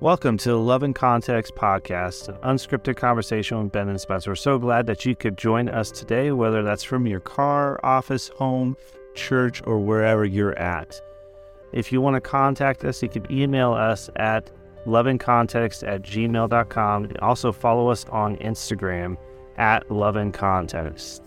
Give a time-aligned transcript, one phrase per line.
[0.00, 4.32] Welcome to the Love and Context podcast, an unscripted conversation with Ben and Spencer.
[4.32, 8.28] We're so glad that you could join us today, whether that's from your car, office,
[8.28, 8.76] home,
[9.14, 11.00] church, or wherever you're at.
[11.72, 14.50] If you want to contact us, you can email us at
[14.84, 17.12] loveandcontext at gmail.com.
[17.22, 19.16] Also follow us on Instagram
[19.56, 21.22] at Love and Context.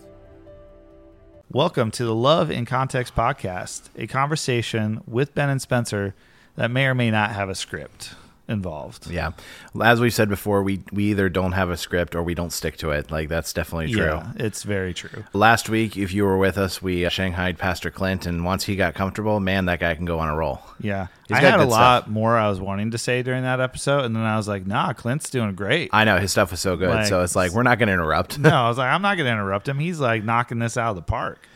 [1.50, 6.14] Welcome to the Love in Context podcast, a conversation with Ben and Spencer
[6.54, 8.14] that may or may not have a script
[8.50, 9.10] involved.
[9.10, 9.30] Yeah.
[9.82, 12.76] As we said before, we, we either don't have a script or we don't stick
[12.78, 13.10] to it.
[13.10, 14.04] Like, that's definitely true.
[14.04, 15.24] Yeah, it's very true.
[15.32, 18.76] Last week, if you were with us, we uh, shanghaied Pastor Clint, and once he
[18.76, 20.60] got comfortable, man, that guy can go on a roll.
[20.80, 21.06] Yeah.
[21.28, 22.12] He's I got had a lot stuff.
[22.12, 24.92] more I was wanting to say during that episode, and then I was like, nah,
[24.92, 25.90] Clint's doing great.
[25.92, 26.88] I know his stuff was so good.
[26.88, 28.38] Like- so it's like, we're not going to interrupt.
[28.38, 29.78] no, I was like, I'm not going to interrupt him.
[29.78, 31.46] He's like knocking this out of the park.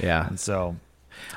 [0.00, 0.26] yeah.
[0.26, 0.76] And so,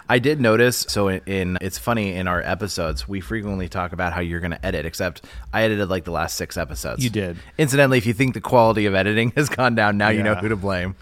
[0.10, 0.78] I did notice.
[0.90, 4.52] So in, in it's funny in our episodes, we frequently talk about how you're going
[4.52, 4.86] to edit.
[4.86, 7.04] Except I edited like the last six episodes.
[7.04, 7.38] You did.
[7.58, 10.50] Incidentally, if you think the quality of editing has gone down, now you know who
[10.50, 10.96] to blame.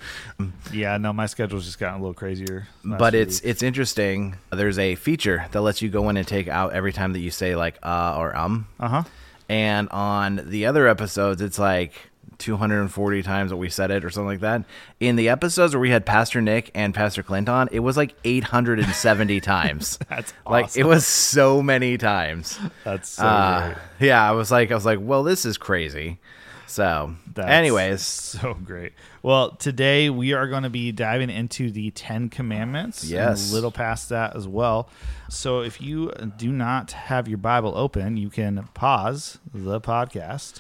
[0.73, 2.67] yeah, no, my schedule's just gotten a little crazier.
[2.84, 4.38] but few it's it's interesting.
[4.52, 7.32] There's a feature that lets you go in and take out every time that you
[7.32, 8.67] say like uh or um.
[8.80, 9.04] uh-huh.
[9.48, 11.94] And on the other episodes, it's like
[12.38, 14.64] 240 times that we said it or something like that.
[15.00, 18.16] In the episodes where we had Pastor Nick and Pastor Clint on, it was like
[18.23, 19.97] 870 times.
[20.09, 22.59] That's like it was so many times.
[22.83, 24.08] That's so Uh, great.
[24.08, 26.19] yeah, I was like, I was like, well, this is crazy.
[26.67, 28.94] So, That's anyways, so great.
[29.22, 33.03] Well, today we are going to be diving into the Ten Commandments.
[33.03, 33.52] and Yes.
[33.52, 34.89] a little past that as well.
[35.30, 40.59] So, if you do not have your Bible open, you can pause the podcast.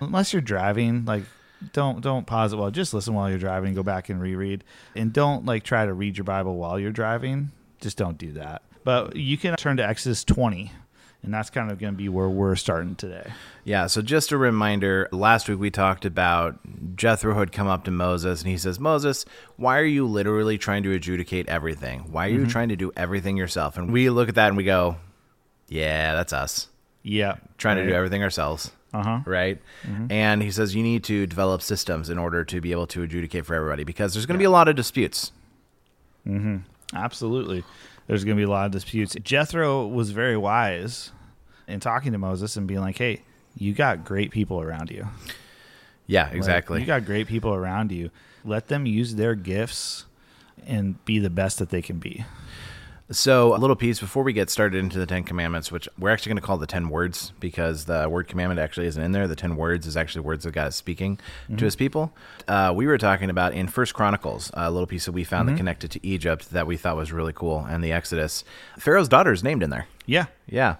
[0.00, 1.24] Unless you're driving, like
[1.72, 3.74] don't don't pause it while just listen while you're driving.
[3.74, 7.50] Go back and reread, and don't like try to read your Bible while you're driving.
[7.80, 8.62] Just don't do that.
[8.84, 10.70] But you can turn to Exodus 20,
[11.26, 13.32] and that's kind of going to be where we're starting today.
[13.64, 16.58] Yeah, so just a reminder last week we talked about
[16.94, 19.24] Jethro had come up to Moses and he says, Moses,
[19.56, 22.12] why are you literally trying to adjudicate everything?
[22.12, 22.48] Why are you mm-hmm.
[22.48, 23.76] trying to do everything yourself?
[23.76, 24.96] And we look at that and we go,
[25.68, 26.68] yeah, that's us
[27.02, 28.70] Yeah, trying to do everything ourselves.
[28.96, 29.20] Uh huh.
[29.26, 29.60] Right.
[30.10, 33.44] And he says, you need to develop systems in order to be able to adjudicate
[33.44, 35.32] for everybody because there's going to be a lot of disputes.
[36.94, 37.64] Absolutely.
[38.06, 39.16] There's going to be a lot of disputes.
[39.22, 41.10] Jethro was very wise
[41.66, 43.22] in talking to Moses and being like, hey,
[43.56, 45.06] you got great people around you.
[46.06, 46.80] Yeah, Like, exactly.
[46.80, 48.10] you got great people around you.
[48.44, 50.04] Let them use their gifts
[50.66, 52.24] and be the best that they can be.
[53.08, 56.30] So, a little piece before we get started into the Ten Commandments, which we're actually
[56.30, 59.28] going to call the Ten Words because the word commandment actually isn't in there.
[59.28, 61.64] The Ten Words is actually words that God is speaking to mm-hmm.
[61.64, 62.12] his people.
[62.48, 65.52] Uh, we were talking about in First Chronicles, a little piece that we found that
[65.52, 65.58] mm-hmm.
[65.58, 68.42] connected to Egypt that we thought was really cool, and the Exodus.
[68.76, 69.86] Pharaoh's daughter is named in there.
[70.06, 70.26] Yeah.
[70.48, 70.76] Yeah.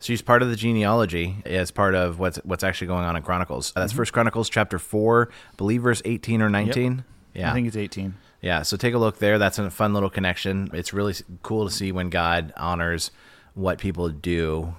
[0.00, 3.72] She's part of the genealogy as part of what's what's actually going on in Chronicles.
[3.74, 4.00] That's mm-hmm.
[4.00, 7.04] First Chronicles chapter four, I believe verse eighteen or nineteen.
[7.34, 7.50] Yeah.
[7.50, 8.14] I think it's 18.
[8.40, 9.38] Yeah, so take a look there.
[9.38, 10.70] That's a fun little connection.
[10.72, 13.10] It's really cool to see when God honors
[13.54, 14.74] what people do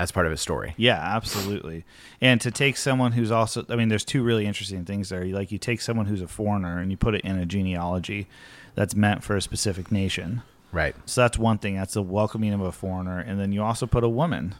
[0.00, 0.74] as part of his story.
[0.76, 1.84] Yeah, absolutely.
[2.20, 5.24] And to take someone who's also, I mean, there's two really interesting things there.
[5.26, 8.26] Like, you take someone who's a foreigner and you put it in a genealogy
[8.74, 10.42] that's meant for a specific nation.
[10.72, 10.96] Right.
[11.06, 11.76] So that's one thing.
[11.76, 13.20] That's the welcoming of a foreigner.
[13.20, 14.56] And then you also put a woman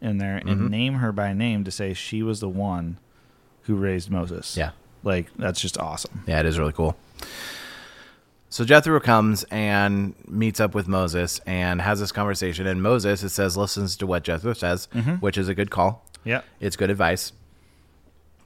[0.00, 0.66] in there and Mm-hmm.
[0.66, 2.98] name her by name to say she was the one
[3.62, 4.56] who raised Moses.
[4.56, 4.72] Yeah.
[5.04, 6.24] Like, that's just awesome.
[6.26, 6.96] Yeah, it is really cool.
[8.54, 12.68] So Jethro comes and meets up with Moses and has this conversation.
[12.68, 15.14] And Moses, it says, listens to what Jethro says, mm-hmm.
[15.14, 16.04] which is a good call.
[16.22, 16.42] Yeah.
[16.60, 17.32] It's good advice.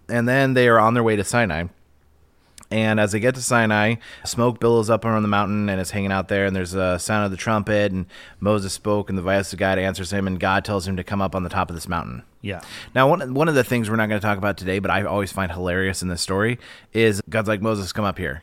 [0.09, 1.65] And then they are on their way to Sinai.
[2.71, 6.11] And as they get to Sinai, smoke billows up around the mountain and it's hanging
[6.11, 6.47] out there.
[6.47, 7.93] And there's a sound of the trumpet.
[7.93, 8.07] And
[8.41, 10.27] Moses spoke, and the voice of God answers him.
[10.27, 12.23] And God tells him to come up on the top of this mountain.
[12.41, 12.63] Yeah.
[12.95, 15.03] Now, one, one of the things we're not going to talk about today, but I
[15.03, 16.59] always find hilarious in this story,
[16.95, 18.43] is God's like, Moses, come up here.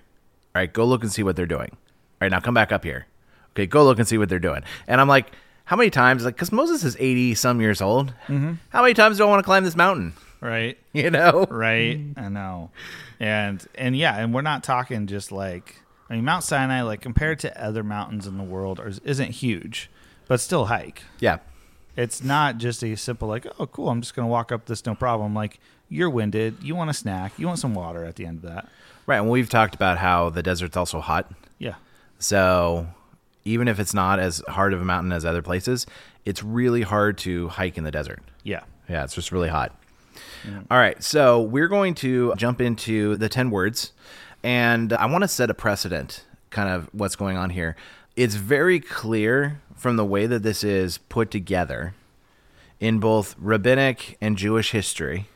[0.56, 1.70] All right, go look and see what they're doing.
[1.72, 1.78] All
[2.22, 3.08] right, now come back up here.
[3.52, 4.64] Okay, go look and see what they're doing.
[4.88, 5.32] And I'm like,
[5.66, 6.24] how many times?
[6.24, 8.14] Like, because Moses is 80 some years old.
[8.28, 8.54] Mm-hmm.
[8.70, 10.14] How many times do I want to climb this mountain?
[10.42, 10.78] Right.
[10.94, 11.46] You know?
[11.50, 12.00] Right.
[12.16, 12.72] I know.
[13.20, 15.76] And, and yeah, and we're not talking just like,
[16.10, 19.90] I mean, Mount Sinai, like, compared to other mountains in the world, is- isn't huge,
[20.30, 21.04] but still hike.
[21.20, 21.40] Yeah.
[21.98, 24.96] It's not just a simple like, oh, cool, I'm just gonna walk up this, no
[24.96, 25.34] problem.
[25.34, 25.60] Like
[25.90, 28.68] you're winded, you want a snack, you want some water at the end of that.
[29.06, 29.18] Right.
[29.18, 31.32] And we've talked about how the desert's also hot.
[31.60, 31.76] Yeah,
[32.20, 32.88] So
[33.44, 35.86] even if it's not as hard of a mountain as other places,
[36.26, 38.22] it's really hard to hike in the desert.
[38.44, 39.80] yeah, Yeah, it's just really hot.
[40.44, 40.66] Mm.
[40.72, 43.94] All right, so we're going to jump into the 10 words,
[44.44, 47.76] and I want to set a precedent, kind of what's going on here.
[48.16, 51.94] It's very clear from the way that this is put together
[52.80, 55.28] in both rabbinic and Jewish history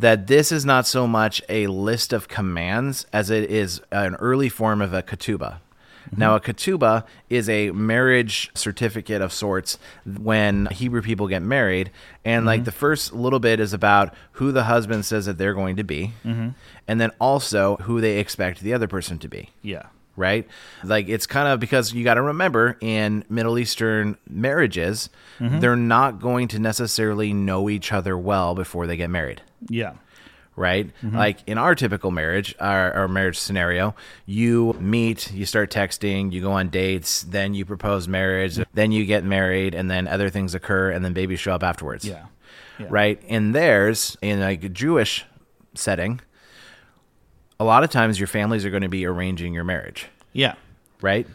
[0.00, 4.48] that this is not so much a list of commands as it is an early
[4.48, 5.58] form of a ketubah.
[6.06, 6.20] Mm-hmm.
[6.20, 11.90] Now, a ketubah is a marriage certificate of sorts when Hebrew people get married.
[12.24, 12.64] And like mm-hmm.
[12.64, 16.12] the first little bit is about who the husband says that they're going to be,
[16.24, 16.50] mm-hmm.
[16.88, 19.86] and then also who they expect the other person to be Yeah.
[20.16, 20.46] Right?
[20.84, 25.08] Like it's kind of because you got to remember in Middle Eastern marriages,
[25.38, 25.60] mm-hmm.
[25.60, 29.94] they're not going to necessarily know each other well before they get married, Yeah.
[30.56, 30.88] right?
[31.02, 31.16] Mm-hmm.
[31.16, 33.94] Like in our typical marriage, our, our marriage scenario,
[34.26, 39.06] you meet, you start texting, you go on dates, then you propose marriage, then you
[39.06, 42.26] get married, and then other things occur, and then babies show up afterwards Yeah.
[42.78, 42.86] Yeah.
[42.90, 43.22] right?
[43.26, 45.24] In theirs, in like a Jewish
[45.74, 46.20] setting,
[47.60, 50.54] a lot of times your families are going to be arranging your marriage, Yeah.
[51.00, 51.26] right?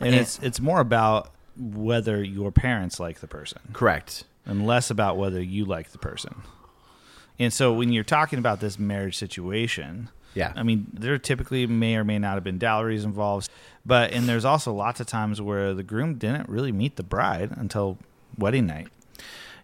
[0.00, 4.24] And it's it's more about whether your parents like the person Correct.
[4.44, 6.42] and less about whether you like the person.
[7.38, 10.52] And so when you're talking about this marriage situation, Yeah.
[10.56, 13.50] I mean, there typically may or may not have been dowries involved,
[13.86, 17.50] but and there's also lots of times where the groom didn't really meet the bride
[17.56, 17.98] until
[18.38, 18.88] wedding night.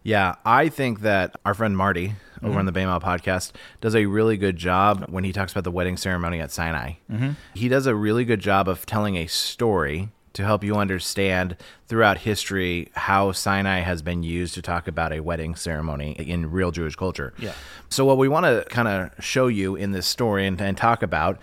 [0.06, 3.50] Yeah, I think that our friend Marty over on the BEMA podcast
[3.80, 6.92] does a really good job when he talks about the wedding ceremony at Sinai.
[7.10, 7.30] Mm-hmm.
[7.54, 11.56] He does a really good job of telling a story to help you understand
[11.88, 16.70] throughout history how Sinai has been used to talk about a wedding ceremony in real
[16.70, 17.34] Jewish culture.
[17.38, 17.54] Yeah.
[17.88, 21.02] So, what we want to kind of show you in this story and, and talk
[21.02, 21.40] about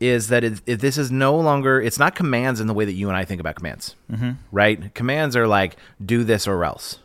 [0.00, 2.94] is that it, it, this is no longer, it's not commands in the way that
[2.94, 4.30] you and I think about commands, mm-hmm.
[4.50, 4.92] right?
[4.94, 6.98] Commands are like, do this or else.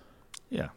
[0.50, 0.70] Yeah.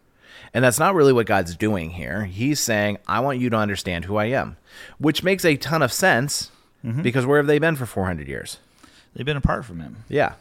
[0.59, 2.25] And that's not really what God's doing here.
[2.25, 4.57] He's saying, I want you to understand who I am,
[4.99, 6.51] which makes a ton of sense
[6.85, 7.01] mm-hmm.
[7.01, 8.59] because where have they been for 400 years?
[9.15, 9.99] They've been apart from him.
[10.09, 10.33] Yeah.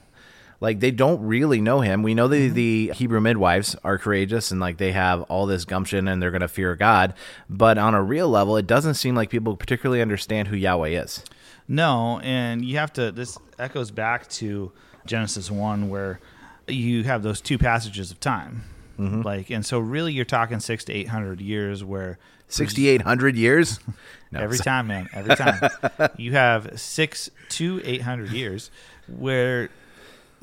[0.60, 2.02] Like they don't really know him.
[2.02, 2.56] We know that mm-hmm.
[2.56, 6.42] the Hebrew midwives are courageous and like they have all this gumption and they're going
[6.42, 7.14] to fear God.
[7.48, 11.24] But on a real level, it doesn't seem like people particularly understand who Yahweh is.
[11.68, 13.12] No, and you have to.
[13.12, 14.72] This echoes back to
[15.06, 16.20] Genesis one, where
[16.68, 18.64] you have those two passages of time,
[18.98, 19.22] Mm-hmm.
[19.22, 22.18] like, and so really you're talking six to eight hundred years, where
[22.48, 23.80] 6,800 years?
[24.30, 25.58] No, every time, man, every time
[26.18, 28.70] you have six to eight hundred years
[29.08, 29.70] where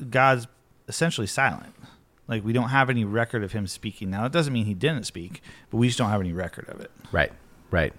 [0.09, 0.47] God's
[0.87, 1.75] essentially silent.
[2.27, 4.09] Like we don't have any record of him speaking.
[4.09, 6.81] Now it doesn't mean he didn't speak, but we just don't have any record of
[6.81, 6.89] it.
[7.11, 7.31] Right,
[7.69, 7.93] right.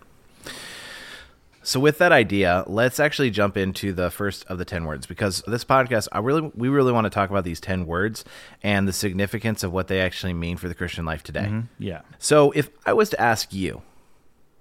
[1.67, 5.43] So with that idea, let's actually jump into the first of the 10 words because
[5.49, 8.25] this podcast I really we really want to talk about these 10 words
[8.63, 11.47] and the significance of what they actually mean for the Christian life today.
[11.47, 11.83] Mm-hmm.
[11.83, 12.03] Yeah.
[12.21, 13.83] So if I was to ask you,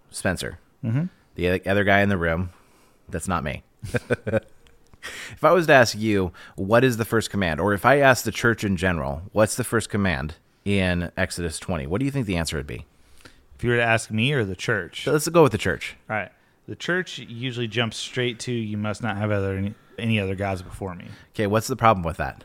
[0.09, 1.03] Spencer, mm-hmm.
[1.35, 2.49] the other guy in the room,
[3.07, 3.61] that's not me.
[3.93, 7.59] if I was to ask you, what is the first command?
[7.59, 11.85] Or if I ask the church in general, what's the first command in Exodus 20?
[11.85, 12.87] What do you think the answer would be?
[13.55, 15.95] If you were to ask me or the church, So let's go with the church.
[16.09, 16.31] All right.
[16.67, 20.61] The church usually jumps straight to you must not have other any, any other gods
[20.61, 21.05] before me.
[21.33, 22.43] Okay, what's the problem with that?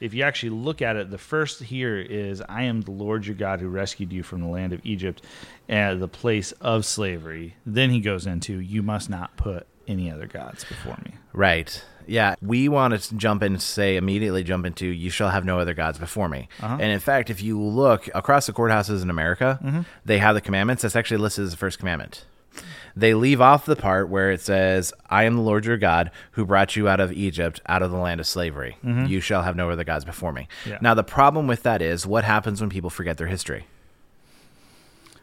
[0.00, 3.36] If you actually look at it, the first here is I am the Lord your
[3.36, 5.22] God who rescued you from the land of Egypt
[5.68, 7.54] and the place of slavery.
[7.64, 11.12] Then he goes into you must not put any other gods before me.
[11.32, 11.84] Right.
[12.08, 15.60] Yeah, we want to jump in and say immediately jump into you shall have no
[15.60, 16.48] other gods before me.
[16.60, 16.78] Uh-huh.
[16.80, 19.80] And in fact, if you look across the courthouses in America, Mm-hmm.
[20.04, 20.82] they have the commandments.
[20.82, 22.24] That's actually listed as the first commandment.
[22.94, 26.44] They leave off the part where it says, I am the Lord your God who
[26.44, 28.76] brought you out of Egypt, out of the land of slavery.
[28.82, 30.48] You shall have no other gods before me.
[30.60, 30.70] Mm-hmm.
[30.70, 30.78] Yeah.
[30.82, 33.66] Now, the problem with that is what happens when people forget their history?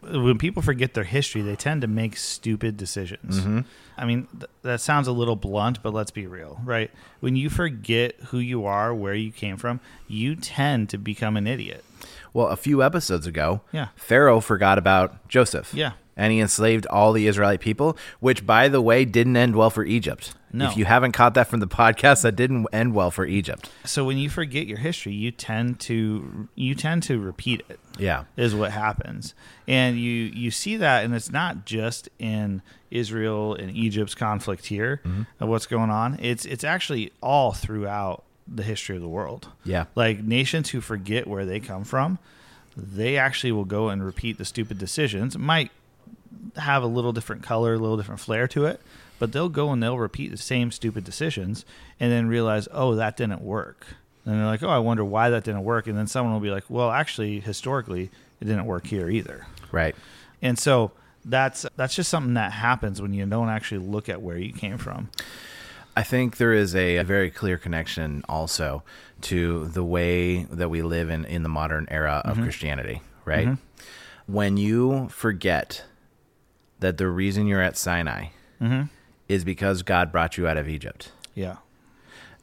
[0.02, 3.66] when people forget their history, they tend to make stupid decisions.
[3.98, 6.90] I mean, th- that sounds a little blunt, but let's be real, right?
[7.20, 11.48] When you forget who you are, where you came from, you tend to become an
[11.48, 11.84] idiot.
[12.34, 13.90] Well, a few episodes ago, Yeah.
[13.98, 15.74] Pharaoh forgot about Joseph.
[15.74, 15.92] Yeah.
[16.20, 19.86] And he enslaved all the Israelite people, which, by the way, didn't end well for
[19.86, 20.34] Egypt.
[20.52, 20.68] No.
[20.70, 23.70] If you haven't caught that from the podcast, that didn't end well for Egypt.
[23.86, 27.80] So when you forget your history, you tend to you tend to repeat it.
[27.98, 28.24] Yeah.
[28.38, 29.34] is what happens
[29.68, 30.10] and you
[30.44, 35.24] you see that and it's not just in israel and egypt's conflict here mm-hmm.
[35.42, 39.86] of what's going on it's it's actually all throughout the history of the world Yeah.
[39.96, 42.20] like nations who forget where they come from
[42.78, 45.70] they actually will go and repeat the stupid decisions might
[46.58, 48.80] have a little different color a little different flair to it
[49.20, 51.66] but they'll go and they'll repeat the same stupid decisions
[52.00, 53.86] and then realize oh that didn't work
[54.26, 56.52] and they're like oh i wonder why that didn't work and then someone will be
[56.52, 58.10] like well actually historically
[58.42, 59.96] it didn't work here either Right.
[60.42, 60.92] and so
[61.26, 64.78] that's that's just something that happens when you don't actually look at where you came
[64.78, 65.10] from
[65.98, 68.84] I think there is a, a very clear connection also
[69.22, 73.48] to the way that we live in, in the modern era of Christianity, right?
[73.48, 73.58] Mhm.
[74.26, 75.84] When you forget
[76.80, 78.28] that the reason you're at Sinai
[78.62, 78.84] Mm-hmm.
[79.30, 81.12] is because God brought you out of Egypt.
[81.34, 81.58] Yeah.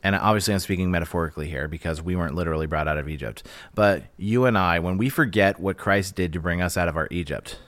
[0.02, 3.42] And obviously, I'm speaking metaphorically here because we weren't literally brought out of Egypt.
[3.74, 6.96] But you and I, when we forget what Christ did to bring us out of
[6.96, 7.58] our Egypt,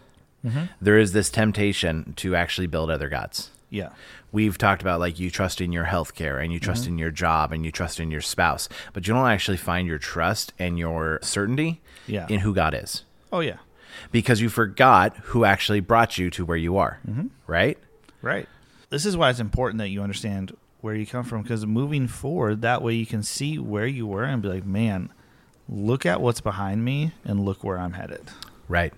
[0.81, 3.51] there is this temptation to actually build other gods.
[3.71, 3.91] Yeah.
[4.33, 7.11] We've talked about like you trust in your health care and you trust in your
[7.11, 10.79] job and you trust in your spouse, but you don't actually find your trust and
[10.79, 12.27] your certainty Yeah.
[12.31, 13.57] in who God is Oh yeah.
[14.11, 17.29] Because you forgot who actually brought you to where you are, mm-hmm.
[17.47, 17.79] right?
[18.23, 18.49] Right.
[18.91, 22.63] This is why it's important that you understand where you come from because moving forward,
[22.63, 25.13] that way you can see where you were and be like, man,
[25.69, 28.31] look at what's behind me and look where I'm headed.
[28.69, 28.93] Right.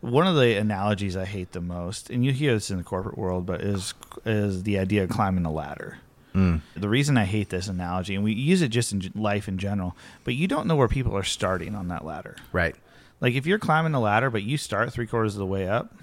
[0.00, 3.16] One of the analogies I hate the most, and you hear this in the corporate
[3.16, 3.94] world, but is
[4.26, 5.98] is the idea of climbing a ladder.
[6.34, 6.60] Mm.
[6.74, 9.96] The reason I hate this analogy, and we use it just in life in general,
[10.24, 12.36] but you don't know where people are starting on that ladder.
[12.52, 12.74] Right.
[13.22, 15.94] Like if you're climbing the ladder, but you start three quarters of the way up,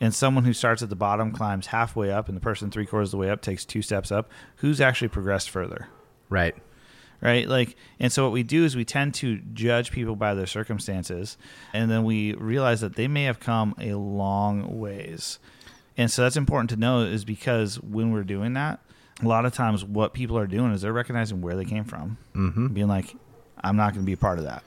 [0.00, 3.08] and someone who starts at the bottom climbs halfway up, and the person three quarters
[3.08, 5.88] of the way up takes two steps up, who's actually progressed further?
[6.30, 6.54] Right.
[7.20, 7.48] Right?
[7.48, 11.36] Like, and so what we do is we tend to judge people by their circumstances,
[11.72, 15.38] and then we realize that they may have come a long ways.
[15.96, 18.80] And so that's important to know is because when we're doing that,
[19.22, 22.18] a lot of times what people are doing is they're recognizing where they came from,
[22.34, 22.68] Mm-hmm.
[22.68, 23.14] being like,
[23.62, 24.64] I'm not going to be a part of that.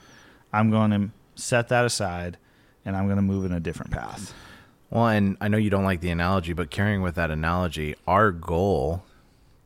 [0.56, 2.38] I'm going to set that aside
[2.84, 4.32] and I'm going to move in a different path.
[4.90, 8.30] Well, and I know you don't like the analogy, but carrying with that analogy, our
[8.30, 9.04] goal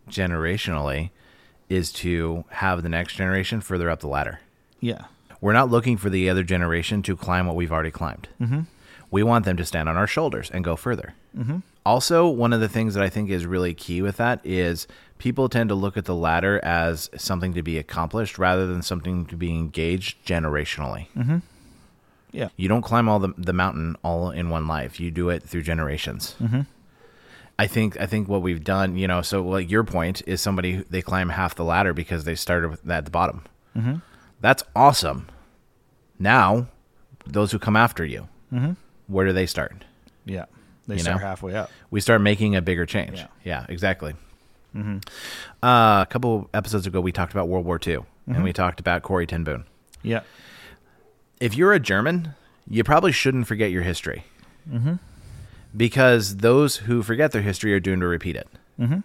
[0.09, 1.11] generationally
[1.69, 4.41] is to have the next generation further up the ladder.
[4.81, 5.05] Yeah.
[5.41, 8.29] We're not looking for the other generation to climb what we've already climbed.
[8.41, 8.63] Mm-hmm.
[9.11, 11.15] We want them to stand on our shoulders and go further.
[11.37, 11.59] Mm-hmm.
[11.87, 14.87] Also, one of the things that I think is really key with that is
[15.19, 19.25] people tend to look at the ladder as something to be accomplished rather than something
[19.27, 21.07] to be engaged generationally.
[21.17, 21.39] Mm-hmm.
[22.33, 22.49] Yeah.
[22.57, 25.01] You don't climb all the, the mountain all in one life.
[25.01, 26.37] You do it through generations.
[26.41, 26.61] Mm-hmm.
[27.59, 30.73] I think I think what we've done, you know, so like your point is somebody
[30.75, 33.43] who- they climb half the ladder because they started with, at the bottom.
[33.77, 33.97] Mm-hmm.
[34.41, 35.29] That's awesome.
[36.19, 36.69] Now,
[37.27, 38.73] those who come after you, Mm-hmm.
[39.09, 39.85] where do they start?
[40.25, 40.47] Yeah.
[40.91, 41.27] They You start know?
[41.27, 41.71] halfway up.
[41.91, 43.19] We start making a bigger change.
[43.19, 43.27] Yeah.
[43.45, 44.15] Yeah, exactly.
[44.77, 44.99] Mm-hmm.
[45.63, 48.35] Uh, a couple episodes ago, we talked about World War II, Mm-hmm.
[48.35, 49.65] and we talked about Corrie ten Boom.
[50.03, 50.21] Yeah.
[51.41, 52.35] If you're a German,
[52.69, 54.25] you probably shouldn't forget your history
[54.71, 54.95] Mm-hmm.
[55.77, 58.49] because those who forget their history are doomed to repeat it.
[58.79, 58.99] Mm-hmm.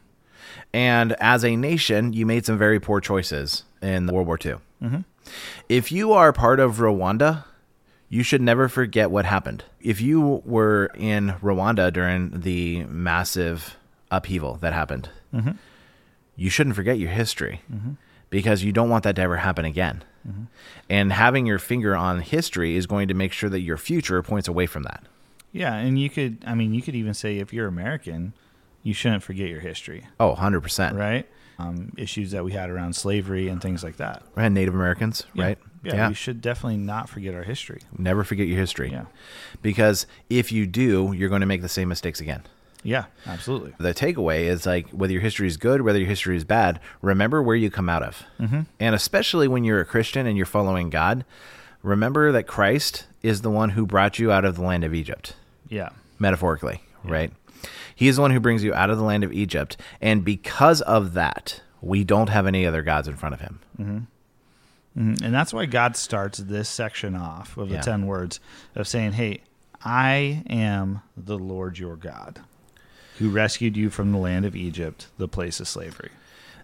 [0.73, 4.55] And as a nation, you made some very poor choices in World War II.
[4.83, 4.99] Mm-hmm.
[5.69, 7.45] If you are part of Rwanda,
[8.09, 9.63] you should never forget what happened.
[9.81, 13.75] If you were in Rwanda during the massive
[14.11, 15.51] upheaval that happened, Mm-hmm.
[16.37, 17.61] you shouldn't forget your history
[18.29, 20.03] because you don't want that to ever happen again.
[20.89, 24.47] And having your finger on history is going to make sure that your future points
[24.47, 25.03] away from that.
[25.51, 28.33] Yeah, and you could I mean you could even say if you're American,
[28.81, 30.97] you shouldn't forget your history, Oh, 100%.
[30.97, 31.27] right?
[31.59, 34.23] Um, issues that we had around slavery and things like that.
[34.35, 35.43] And Native Americans, Yeah.
[35.45, 35.57] right?
[35.93, 37.81] Yeah, we should definitely not forget our history.
[37.97, 38.91] Never forget your history.
[38.91, 39.05] Yeah.
[39.61, 42.43] Because if you do, you're going to make the same mistakes again.
[42.83, 43.73] Yeah, absolutely.
[43.79, 47.41] The takeaway is like whether your history is good, whether your history is bad, remember
[47.41, 48.23] where you come out of.
[48.39, 48.61] Mm-hmm.
[48.79, 51.25] And especially when you're a Christian and you're following God,
[51.81, 55.35] remember that Christ is the one who brought you out of the land of Egypt,
[55.67, 55.89] Yeah.
[56.19, 57.31] metaphorically, right?
[57.95, 59.77] He is the one who brings you out of the land of Egypt.
[59.99, 64.07] And because of that, we don't have any other gods in front of him.
[64.97, 65.21] Mhm.
[65.21, 67.81] And that's why God starts this section off of the Yeah.
[67.81, 68.39] 10 words
[68.75, 69.41] of saying, Hey,
[69.83, 72.39] I am the Lord your God
[73.19, 76.09] who rescued you from the land of Egypt, the place of slavery.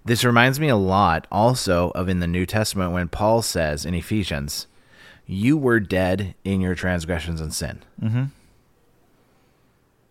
[0.03, 3.93] This reminds me a lot also of in the New Testament when Paul says in
[3.93, 4.67] Ephesians,
[5.27, 8.23] You were dead in your transgressions and sin Mm-hmm.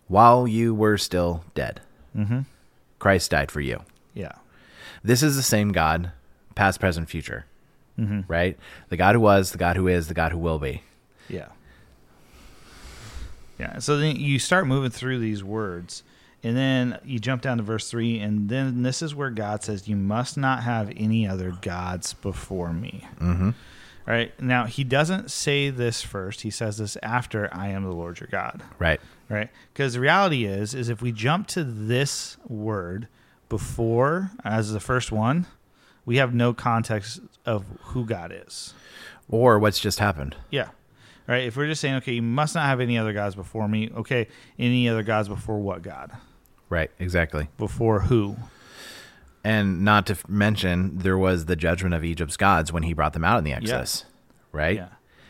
[0.07, 1.81] while you were still dead.
[2.15, 2.41] Mm-hmm.
[2.99, 3.81] Christ died for you.
[4.13, 4.33] Yeah.
[5.03, 6.11] This is the same God,
[6.55, 7.45] past, present, future,
[8.01, 8.21] Mm-hmm.
[8.27, 8.57] right?
[8.89, 10.81] The God who was, the God who is, the God who will be.
[11.29, 11.49] Yeah.
[13.59, 13.77] Yeah.
[13.79, 16.03] So then you start moving through these words,
[16.43, 19.87] and then you jump down to verse three, and then this is where God says,
[19.87, 23.07] You must not have any other gods before me.
[23.19, 23.51] Mm-hmm.
[24.07, 24.37] All right.
[24.41, 26.41] Now, he doesn't say this first.
[26.41, 28.63] He says this after I am the Lord your God.
[28.79, 28.99] Right.
[29.29, 29.49] Right.
[29.71, 33.07] Because the reality is, is if we jump to this word
[33.47, 35.45] before as the first one,
[36.03, 38.73] we have no context of who God is.
[39.29, 40.35] Or what's just happened.
[40.49, 40.69] Yeah.
[41.27, 41.43] Right.
[41.43, 43.89] If we're just saying, okay, you must not have any other gods before me.
[43.95, 44.27] Okay.
[44.59, 46.11] Any other gods before what God?
[46.69, 46.91] Right.
[46.99, 47.47] Exactly.
[47.57, 48.35] Before who?
[49.43, 53.23] And not to mention, there was the judgment of Egypt's gods when he brought them
[53.23, 54.05] out in the Exodus.
[54.51, 54.75] Right?
[54.77, 54.89] Yeah.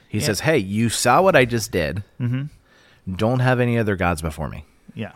[0.10, 0.26] He Yeah.
[0.26, 2.04] says, "Hey, you saw what I just did.
[2.20, 3.14] Mm-hmm.
[3.16, 5.14] Don't have any other gods before me." Yeah.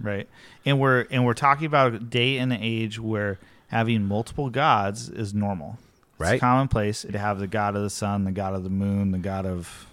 [0.00, 0.28] Right.
[0.66, 3.38] And we're and we're talking about a day and age where
[3.68, 5.78] having multiple gods is normal.
[6.22, 6.34] Right.
[6.34, 9.18] It's commonplace to have the god of the sun, the god of the moon, the
[9.18, 9.86] god of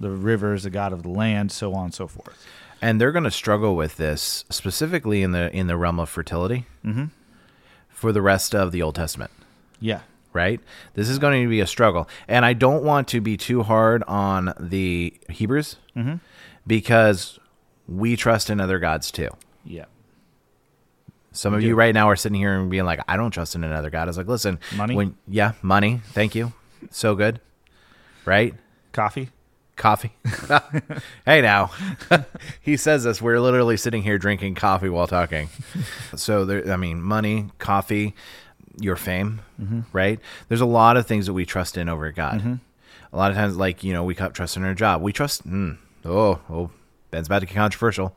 [0.00, 2.44] the rivers, the god of the land, so on and so forth.
[2.82, 6.66] And they're going to struggle with this specifically in the in the realm of fertility
[6.84, 7.04] Mm-hmm.
[7.88, 9.30] for the rest of the Old Testament.
[9.80, 10.00] Yeah.
[10.32, 10.60] right?
[10.94, 12.08] This is going to be a struggle.
[12.26, 16.16] And I don't want to be too hard on the Hebrews Mm-hmm.
[16.66, 17.38] because
[17.86, 19.28] we trust in other gods too.
[19.64, 19.84] Yeah.
[21.34, 23.64] Some of you right now are sitting here and being like, I don't trust in
[23.64, 24.02] another God.
[24.02, 24.94] I was like, listen, Money?
[24.94, 26.00] When, yeah, money.
[26.12, 26.52] Thank you.
[26.90, 27.40] So good.
[28.24, 28.54] Right?
[28.92, 29.30] Coffee.
[29.74, 30.12] Coffee.
[31.26, 31.72] hey, now.
[32.60, 33.20] he says this.
[33.20, 35.48] We're literally sitting here drinking coffee while talking.
[36.14, 38.14] so, there, I mean, money, coffee,
[38.78, 39.40] your fame,
[39.92, 40.20] right?
[40.48, 42.60] There's a lot of things that we trust in over God.
[43.12, 45.02] A lot of times, like, you know, we trust in our job.
[45.02, 46.70] We trust, mm, oh, oh,
[47.10, 48.14] Ben's about to get controversial.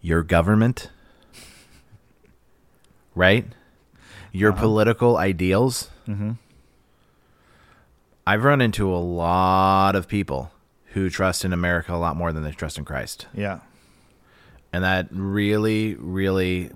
[0.00, 0.90] Your government,
[3.16, 3.44] right?
[4.30, 5.90] Your political ideals.
[6.06, 6.32] Mm-hmm.
[8.26, 10.52] I've run into a lot of people
[10.92, 13.26] who trust in America a lot more than they trust in Christ.
[13.34, 13.60] Yeah.
[14.72, 16.70] And that really, really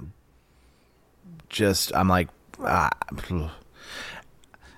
[1.48, 2.28] just, I'm like,
[2.60, 2.90] ah.
[3.12, 3.50] I don't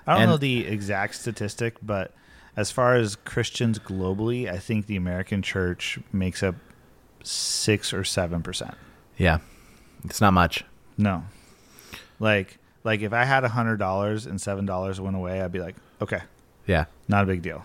[0.07, 2.13] And- know the exact statistic, but
[2.57, 6.55] as far as Christians globally, I think the American church makes up
[7.23, 8.75] six or seven percent.
[9.17, 9.39] yeah,
[10.05, 10.65] it's not much.
[10.99, 11.23] No.
[12.23, 15.61] Like like if I had a hundred dollars and seven dollars went away, I'd be
[15.61, 16.21] like, okay,
[16.67, 16.85] Yeah.
[17.09, 17.65] not a big deal.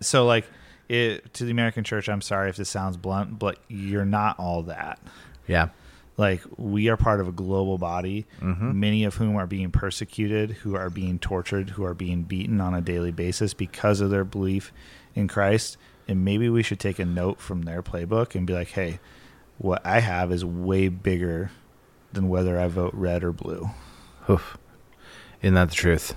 [0.00, 0.46] So like
[0.88, 4.62] it to the American church, I'm sorry if this sounds blunt, but you're not all
[4.64, 4.98] that.
[5.46, 5.68] Yeah.
[6.16, 8.80] Like we are part of a global body, mm-hmm.
[8.80, 12.74] many of whom are being persecuted, who are being tortured, who are being beaten on
[12.74, 14.72] a daily basis because of their belief
[15.14, 15.76] in Christ.
[16.08, 18.98] And maybe we should take a note from their playbook and be like, hey,
[19.58, 21.50] what I have is way bigger
[22.12, 23.70] than whether I vote red or blue.
[24.30, 24.56] Oof.
[25.42, 26.14] Isn't that the truth?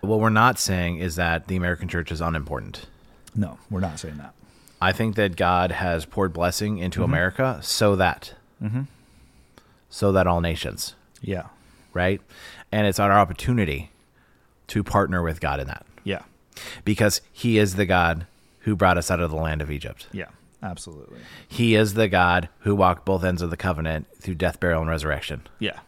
[0.00, 2.86] What we're not saying is that the American church is unimportant.
[3.34, 4.34] No, we're not saying that.
[4.80, 8.82] I think that God has poured blessing into America so that, Mm-hmm.
[9.88, 11.46] so that all nations, Yeah.
[11.94, 12.20] right?
[12.72, 13.90] And it's our opportunity
[14.68, 16.22] to partner with God in that Yeah.
[16.84, 18.26] because He is the God
[18.60, 20.06] who brought us out of the land of Egypt.
[20.12, 20.26] Yeah.
[20.62, 21.20] Absolutely.
[21.48, 24.90] He is the God who walked both ends of the covenant through death, burial, and
[24.90, 25.46] resurrection.
[25.58, 25.78] Yeah.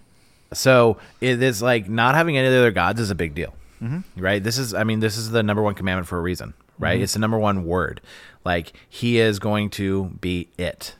[0.52, 4.00] So it is like not having any other gods is a big deal, mm-hmm.
[4.20, 4.42] right?
[4.42, 6.94] This is, I mean, this is the number one commandment for a reason, right?
[6.94, 7.04] Mm-hmm.
[7.04, 8.00] It's the number one word.
[8.44, 10.94] Like He is going to be it.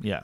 [0.00, 0.22] Yeah.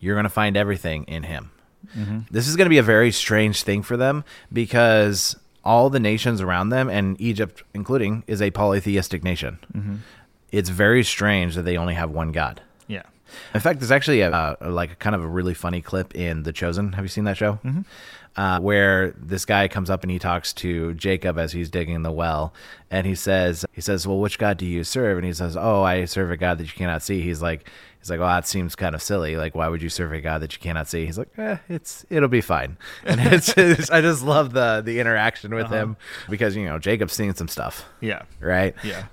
[0.00, 1.50] You're going to find everything in Him.
[1.96, 2.20] Mm-hmm.
[2.30, 6.40] This is going to be a very strange thing for them because all the nations
[6.40, 9.58] around them, and Egypt including, is a polytheistic nation.
[10.50, 12.60] It's very strange that they only have one God.
[12.88, 13.02] Yeah.
[13.54, 16.42] In fact, there's actually a, uh, like a kind of a really funny clip in
[16.42, 16.92] The Chosen.
[16.92, 17.58] Have you seen that show?
[18.34, 22.10] Uh, where this guy comes up and he talks to Jacob as he's digging the
[22.10, 22.54] well,
[22.90, 25.82] and he says, he says, "Well, which God do you serve?" And he says, "Oh,
[25.82, 27.68] I serve a God that you cannot see." He's like,
[28.00, 29.36] he's like, "Well, that seems kind of silly.
[29.36, 32.06] Like, why would you serve a God that you cannot see?" He's like, eh, "It's
[32.08, 35.98] it'll be fine." And it's, it's I just love the the interaction with him
[36.30, 38.22] because you know Jacob's seeing some stuff, Yeah.
[38.40, 38.74] right?
[38.82, 39.04] Yeah.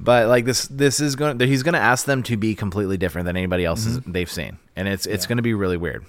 [0.00, 3.26] but like this this is going he's going to ask them to be completely different
[3.26, 4.10] than anybody else Mm-hmm.
[4.12, 5.28] they've seen and it's it's Yeah.
[5.28, 6.04] going to be really weird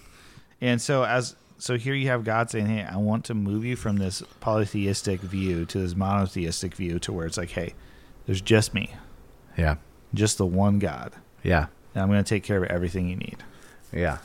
[0.61, 3.75] And so as so here you have God saying, "Hey, I want to move you
[3.75, 7.73] from this polytheistic view to this monotheistic view to where it's like, hey,
[8.25, 8.93] there's just me,
[9.57, 9.75] yeah.
[10.13, 11.13] Just the one God,
[11.43, 11.67] yeah.
[11.93, 13.37] And I'm going to take care of everything you need."
[13.93, 14.17] yeah.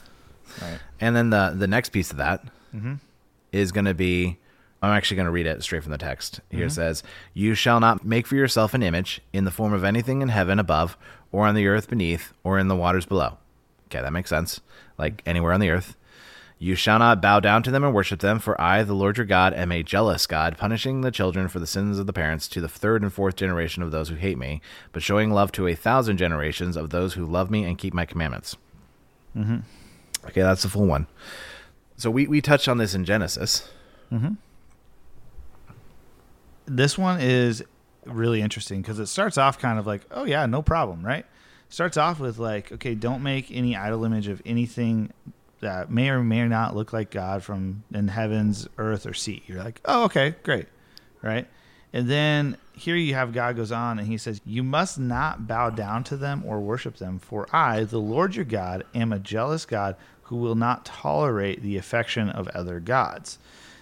[0.61, 0.81] Right.
[1.01, 3.75] and then the the next piece of that is Mm-hmm.
[3.75, 4.37] going to be
[4.83, 6.41] i'm actually going to read it straight from the text.
[6.51, 9.85] Here it says you shall not make for yourself an image in the form of
[9.85, 10.97] anything in heaven above
[11.31, 13.39] or on the earth beneath or in the waters below.
[13.87, 14.61] Okay that makes sense.
[14.99, 15.95] Like anywhere on the earth
[16.63, 19.25] You shall not bow down to them and worship them, for I, the Lord your
[19.25, 22.61] God, am a jealous God, punishing the children for the sins of the parents to
[22.61, 24.61] the third and fourth generation of those who hate me,
[24.93, 28.05] but showing love to a thousand generations of those who love me and keep my
[28.05, 28.59] commandments.
[29.35, 29.61] Mm-hmm.
[30.27, 31.07] Okay, that's the full one.
[31.97, 33.71] So we, we touched on this in Genesis.
[36.67, 37.65] This one is
[38.05, 41.25] really interesting because it starts off kind of like, oh yeah, no problem, right?
[41.71, 45.11] Starts off with like, okay, don't make any idol image of anything
[45.61, 49.43] that may or may not look like God from in heavens, earth, or sea.
[49.47, 50.67] You're like, oh, okay, great,
[51.23, 51.47] right?
[51.93, 55.71] And then here you have God goes on and he says, You must not bow
[55.71, 59.67] down to them or worship them, for I, the Lord your God, am a jealous
[59.67, 63.39] God who will not tolerate the affection of other gods.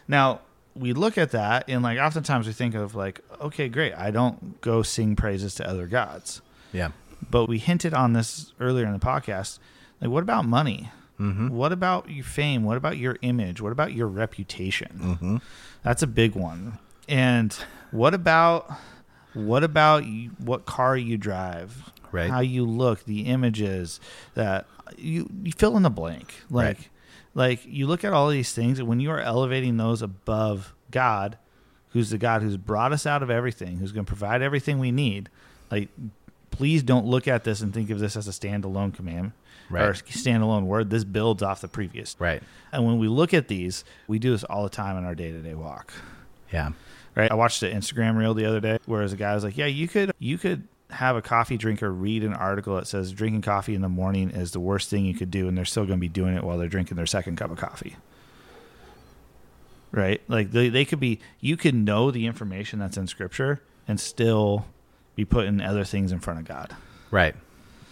[0.06, 0.40] Now,
[0.74, 4.60] we look at that and like oftentimes we think of like, okay, great, I don't
[4.60, 6.40] go sing praises to other gods.
[6.72, 6.90] Yeah.
[7.30, 9.58] But we hinted on this earlier in the podcast.
[10.00, 10.90] Like, what about money?
[11.18, 11.48] Mm-hmm.
[11.48, 12.62] What about your fame?
[12.64, 13.60] What about your image?
[13.60, 15.00] What about your reputation?
[15.02, 15.36] Mm-hmm.
[15.82, 16.78] That's a big one.
[17.08, 17.52] And
[17.90, 18.70] what about
[19.34, 21.90] what about you, what car you drive?
[22.12, 22.30] Right.
[22.30, 24.00] How you look, the images
[24.34, 26.34] that you you fill in the blank.
[26.50, 26.88] Like Right.
[27.34, 31.36] like you look at all these things and when you are elevating those above God,
[31.90, 34.90] who's the God who's brought us out of everything, who's going to provide everything we
[34.92, 35.28] need,
[35.70, 35.88] like
[36.50, 39.32] please don't look at this and think of this as a standalone command or
[39.70, 39.88] Right.
[39.88, 40.90] a standalone word.
[40.90, 42.16] This builds off the previous.
[42.18, 42.42] Right.
[42.72, 45.30] And when we look at these, we do this all the time in our day
[45.32, 45.92] to day walk.
[46.52, 46.70] Yeah.
[47.14, 47.30] Right.
[47.30, 49.88] I watched an Instagram reel the other day where a guy was like, Yeah, you
[49.88, 53.82] could you could have a coffee drinker read an article that says drinking coffee in
[53.82, 56.08] the morning is the worst thing you could do, and they're still going to be
[56.08, 57.96] doing it while they're drinking their second cup of coffee.
[59.90, 60.20] Right?
[60.28, 64.66] Like they, they could be, you could know the information that's in scripture and still
[65.14, 66.74] be putting other things in front of God.
[67.10, 67.34] Right.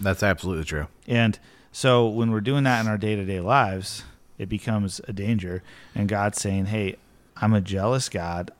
[0.00, 0.86] That's absolutely true.
[1.06, 1.38] And
[1.76, 4.02] so when we're doing that in our day to day lives,
[4.38, 5.62] it becomes a danger.
[5.94, 6.96] And God's saying, Hey,
[7.36, 8.50] I'm a jealous God.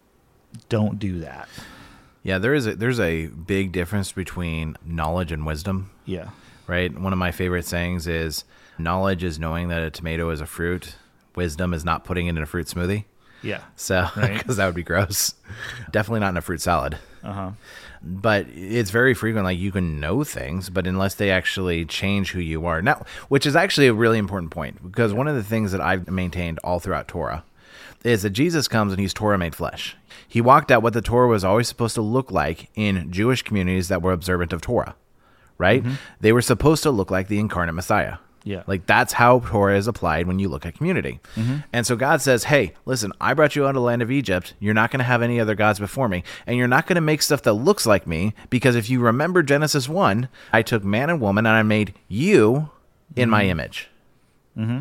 [0.68, 1.48] Don't do that.
[2.22, 6.28] Yeah, there is a there's a big difference between knowledge and wisdom, Yeah.
[6.66, 6.92] right?
[6.98, 8.44] One of my favorite sayings is
[8.76, 10.96] knowledge is knowing that a tomato is a fruit.
[11.34, 13.04] Wisdom is not putting it in a fruit smoothie.
[13.40, 13.62] Yeah.
[13.76, 14.36] So, Right.
[14.36, 15.34] because that would be gross.
[15.90, 16.98] Definitely not in a fruit salad.
[17.26, 17.50] Uh huh.
[18.02, 22.38] But it's very frequent, like you can know things, but unless they actually change who
[22.38, 22.80] you are.
[22.80, 26.08] Now, which is actually a really important point because one of the things that I've
[26.08, 27.42] maintained all throughout Torah
[28.04, 29.96] is that Jesus comes and he's Torah made flesh.
[30.28, 33.88] He walked out what the Torah was always supposed to look like in Jewish communities
[33.88, 34.94] that were observant of Torah,
[35.58, 35.82] right?
[36.20, 38.18] They were supposed to look like the incarnate Messiah.
[38.46, 38.62] Yeah.
[38.68, 41.18] Like that's how Torah is applied when you look at community.
[41.34, 41.56] Mm-hmm.
[41.72, 44.54] And so God says, "Hey, listen, I brought you out of the land of Egypt.
[44.60, 47.00] You're not going to have any other gods before me, and you're not going to
[47.00, 51.10] make stuff that looks like me because if you remember Genesis 1, I took man
[51.10, 52.70] and woman and I made you
[53.16, 53.50] in my mm-hmm.
[53.50, 53.88] image."
[54.56, 54.78] Mm-hmm.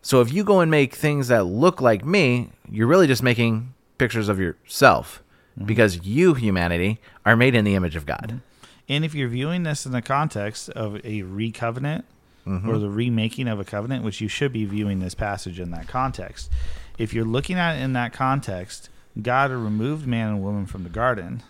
[0.00, 3.74] So if you go and make things that look like me, you're really just making
[3.98, 5.20] pictures of yourself
[5.64, 8.40] because you humanity are made in the image of God.
[8.88, 12.04] And if you're viewing this in the context of a recovenant
[12.46, 12.68] Mm-hmm.
[12.68, 15.88] or the remaking of a covenant, which you should be viewing this passage in that
[15.88, 16.50] context,
[16.98, 20.90] if you're looking at it in that context, God removed man and woman from the
[20.90, 21.42] garden.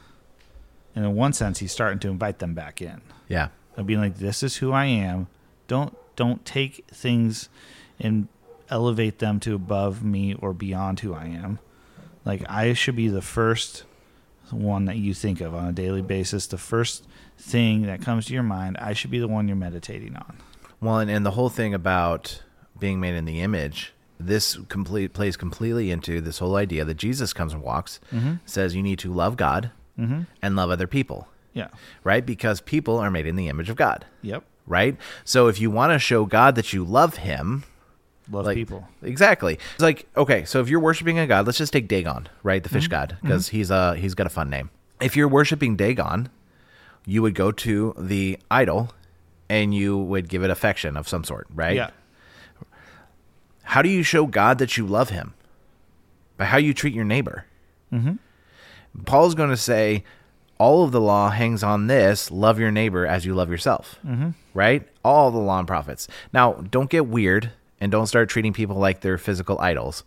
[0.94, 3.00] And in one sense, he's starting to invite them back in.
[3.28, 3.48] Yeah.
[3.76, 5.26] of being like, "This is who I am."
[5.66, 7.48] Don't don't take things
[7.98, 8.28] and
[8.70, 11.58] elevate them to above me or beyond who I am.
[12.24, 13.82] Like I should be the first
[14.50, 16.46] one that you think of on a daily basis.
[16.46, 17.04] The first
[17.36, 18.76] thing that comes to your mind.
[18.78, 20.36] I should be the one you're meditating on.
[20.84, 22.42] Well, and, and the whole thing about
[22.78, 27.32] being made in the image, this complete plays completely into this whole idea that Jesus
[27.32, 28.34] comes and walks, mm-hmm.
[28.44, 30.22] says you need to love God mm-hmm.
[30.42, 31.68] and love other people, Yeah.
[32.02, 32.24] right?
[32.24, 34.44] Because people are made in the image of God, Yep.
[34.66, 34.96] right?
[35.24, 37.64] So if you want to show God that you love Him,
[38.30, 38.86] Love like people.
[39.02, 42.62] exactly, it's like okay, so if you're worshiping a god, let's just take Dagon, right,
[42.62, 42.90] the fish mm-hmm.
[42.90, 44.70] god, because he's uh he's got a fun name.
[45.00, 46.30] If you're worshiping Dagon,
[47.04, 48.90] you would go to the idol
[49.48, 51.76] and you would give it affection of some sort, right?
[51.76, 51.90] Yeah.
[53.62, 55.34] How do you show God that you love him?
[56.36, 57.46] By how you treat your neighbor.
[57.92, 58.14] Mm-hmm.
[59.04, 60.04] Paul's going to say,
[60.58, 63.98] all of the law hangs on this love your neighbor as you love yourself.
[64.06, 64.30] Mm-hmm.
[64.52, 64.86] Right?
[65.04, 66.08] All the law and prophets.
[66.32, 70.04] Now, don't get weird and don't start treating people like they're physical idols.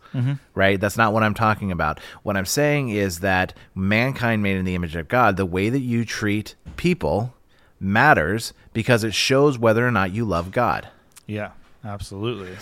[0.55, 0.79] Right?
[0.79, 1.99] That's not what I'm talking about.
[2.23, 5.79] What I'm saying is that mankind made in the image of God, the way that
[5.79, 7.33] you treat people
[7.79, 10.87] matters because it shows whether or not you love God.
[11.25, 11.51] Yeah.
[11.83, 12.55] Absolutely.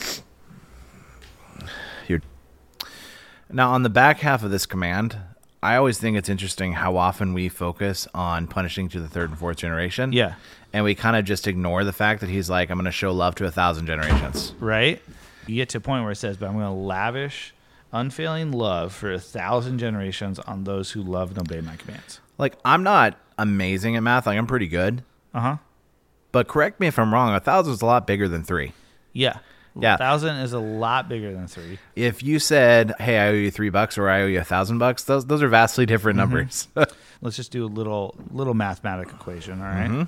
[2.08, 2.22] You're...
[3.52, 5.18] Now, on the back half of this command,
[5.64, 9.40] I always think it's interesting how often we focus on punishing to the third and
[9.40, 10.12] fourth generation.
[10.12, 10.36] Yeah.
[10.74, 13.12] And we kind of just ignore the fact that he's like, I'm going to show
[13.12, 14.54] love to a thousand generations.
[14.60, 15.02] Right?
[15.48, 17.54] You get to a point where it says, "But I'm going to lavish
[17.92, 22.56] unfailing love for a thousand generations on those who love and obey my commands." Like,
[22.66, 24.26] I'm not amazing at math.
[24.26, 25.04] Like, I'm pretty good.
[25.34, 25.58] Uh huh.
[26.32, 28.74] But correct me if I'm wrong, a thousand is a lot bigger than three.
[29.14, 29.40] Yeah.
[29.78, 29.98] Yeah.
[29.98, 31.80] Thousand is a lot bigger than three.
[31.96, 34.78] If you said, hey, I owe you three bucks or I owe you a thousand
[34.78, 36.68] bucks, those, those are vastly different numbers.
[37.22, 39.62] Let's just do a little little mathematic equation.
[39.62, 39.90] All right?
[39.92, 40.08] All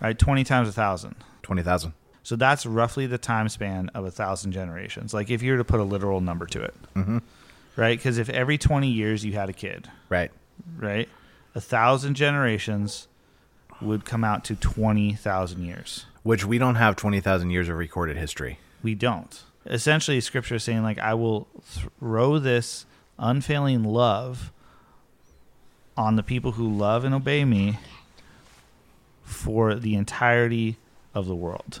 [0.00, 0.18] right.
[0.18, 1.16] Twenty times a thousand.
[1.42, 1.94] 20,000.
[2.22, 5.14] So that's roughly the time span of a thousand generations.
[5.14, 7.18] Like if you were to put a literal number to it, mm-hmm.
[7.74, 7.98] right?
[7.98, 10.30] Because if every twenty years you had a kid, Right.
[10.76, 11.08] right,
[11.58, 13.08] a thousand generations
[13.82, 16.06] would come out to twenty thousand years.
[16.22, 18.58] Which we don't have 20,000 years of recorded history.
[18.82, 19.42] We don't.
[19.66, 22.86] Essentially, Scripture is saying like, I will throw this
[23.18, 24.52] unfailing love
[25.96, 27.78] on the people who love and obey me
[29.24, 30.76] for the entirety
[31.14, 31.80] of the world.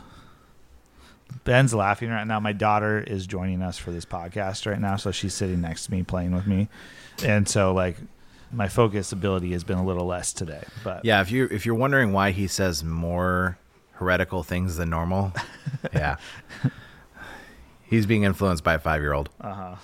[1.44, 2.40] Ben's laughing right now.
[2.40, 5.92] My daughter is joining us for this podcast right now, so she's sitting next to
[5.92, 6.68] me playing with me.
[7.22, 7.96] And so like
[8.52, 10.64] my focus ability has been a little less today.
[10.84, 13.58] But Yeah, if you if you're wondering why he says more
[13.94, 15.32] heretical things than normal,
[15.92, 16.16] yeah,
[17.84, 19.30] he's being influenced by a five year old.
[19.40, 19.76] uh-huh.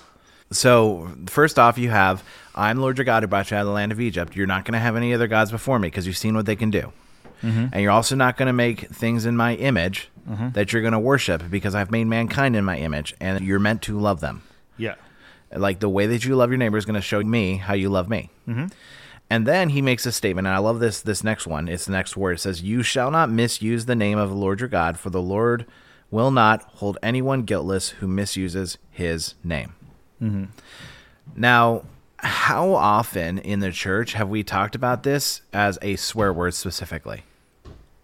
[0.50, 2.22] So first off, you have
[2.54, 4.36] I'm Lord your God who brought you out of the land of Egypt.
[4.36, 6.54] You're not going to have any other gods before me because you've seen what they
[6.56, 6.92] can do,
[7.42, 10.08] and you're also not going to make things in my image
[10.52, 13.82] that you're going to worship because I've made mankind in my image, and you're meant
[13.82, 14.42] to love them.
[14.78, 14.94] Yeah.
[15.54, 17.88] Like the way that you love your neighbor is going to show me how you
[17.88, 18.30] love me.
[19.30, 21.00] And then he makes a statement, and I love this.
[21.00, 22.32] This next one, it's the next word.
[22.32, 25.22] It says, "You shall not misuse the name of the Lord your God, for the
[25.22, 25.64] Lord
[26.10, 29.74] will not hold anyone guiltless who misuses His name."
[30.22, 30.44] Mm-hmm.
[31.36, 31.84] Now,
[32.18, 37.24] how often in the church have we talked about this as a swear word specifically?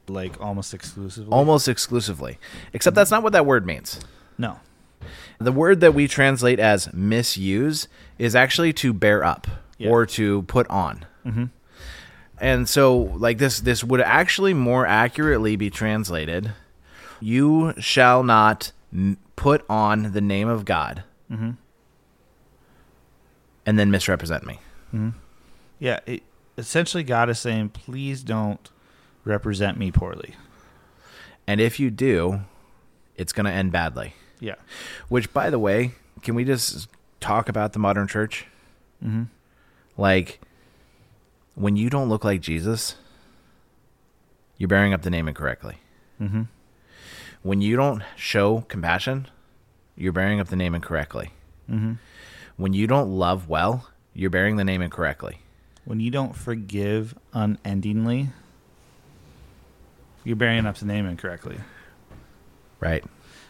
[0.09, 1.31] Like almost exclusively.
[1.33, 2.38] Almost exclusively.
[2.72, 4.00] Except that's not what that word means.
[4.38, 4.59] no.
[5.38, 9.46] The word that we translate as misuse is actually to bear up
[9.78, 9.90] Yeah.
[9.90, 11.06] or to put on.
[11.26, 11.44] Mm-hmm.
[12.38, 16.52] And so, like this, this would actually more accurately be translated:
[17.20, 18.72] "You shall not
[19.36, 21.50] put on the name of God, mm-hmm.
[23.66, 24.58] and then misrepresent me."
[24.94, 25.10] Mm-hmm.
[25.78, 26.22] Yeah, it,
[26.56, 28.70] essentially God is saying, please don't
[29.24, 30.34] represent me poorly.
[31.46, 32.40] And if you do,
[33.16, 34.14] it's going to end badly.
[34.40, 34.57] Yeah.
[35.09, 36.88] Which, by the way, can we just
[37.20, 38.46] talk about the modern church?
[39.05, 39.24] Mm-hmm.
[39.96, 40.40] Like,
[41.55, 42.96] when you don't look like Jesus,
[44.57, 45.79] you're bearing up the name incorrectly.
[46.20, 46.42] Mm-hmm.
[47.42, 49.26] When you don't show compassion,
[49.96, 51.31] you're bearing up the name incorrectly.
[51.70, 51.94] Mm-hmm.
[52.57, 55.40] When you don't love well, you're bearing the name incorrectly.
[55.85, 58.29] When you don't forgive unendingly,
[60.24, 61.57] you're bearing up the name incorrectly.
[62.81, 63.05] Right?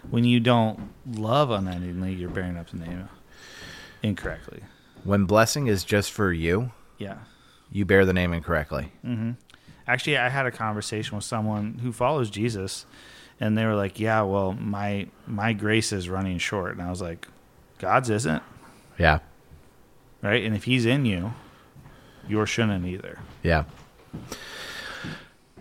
[0.09, 3.09] When you don't love unendingly, you're bearing up the name
[4.03, 4.63] incorrectly.
[5.05, 7.17] When blessing is just for you, Yeah.
[7.71, 8.93] you bear the name incorrectly.
[9.05, 9.33] Mm-hmm.
[9.87, 12.87] Actually, I had a conversation with someone who follows Jesus,
[13.41, 17.01] and they were like, "Yeah, well, my my grace is running short," and I was
[17.03, 17.27] like,
[17.79, 18.43] "God's isn't,
[18.99, 19.19] Yeah.
[20.23, 20.45] right?
[20.45, 21.33] And if He's in you,
[22.29, 23.65] yours shouldn't either." Yeah.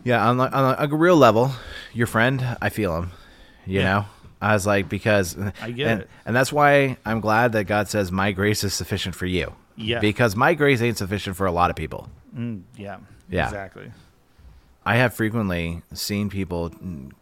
[0.04, 1.52] Yeah, on, like- on a real level,
[1.94, 3.12] your friend, I feel him.
[3.66, 3.84] You Yeah.
[3.84, 4.06] know,
[4.42, 6.10] I was like because I get and, it.
[6.26, 9.54] and that's why I'm glad that God says my grace is sufficient for you.
[9.76, 10.00] Yeah.
[10.00, 12.10] Because my grace ain't sufficient for a lot of people.
[12.36, 12.98] Mm, yeah.
[13.30, 13.46] Yeah.
[13.46, 13.92] Exactly.
[14.86, 16.72] I have frequently seen people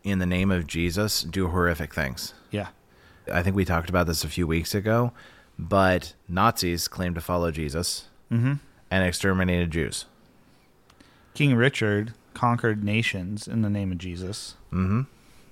[0.04, 2.34] in the name of Jesus do horrific things.
[2.52, 2.68] Yeah.
[3.32, 5.12] I think we talked about this a few weeks ago,
[5.60, 8.54] but Nazis claimed to follow Jesus Mm-hmm.
[8.92, 10.06] and exterminated Jews.
[11.34, 15.02] King Richard conquered nations in the name of Jesus, Mm-hmm.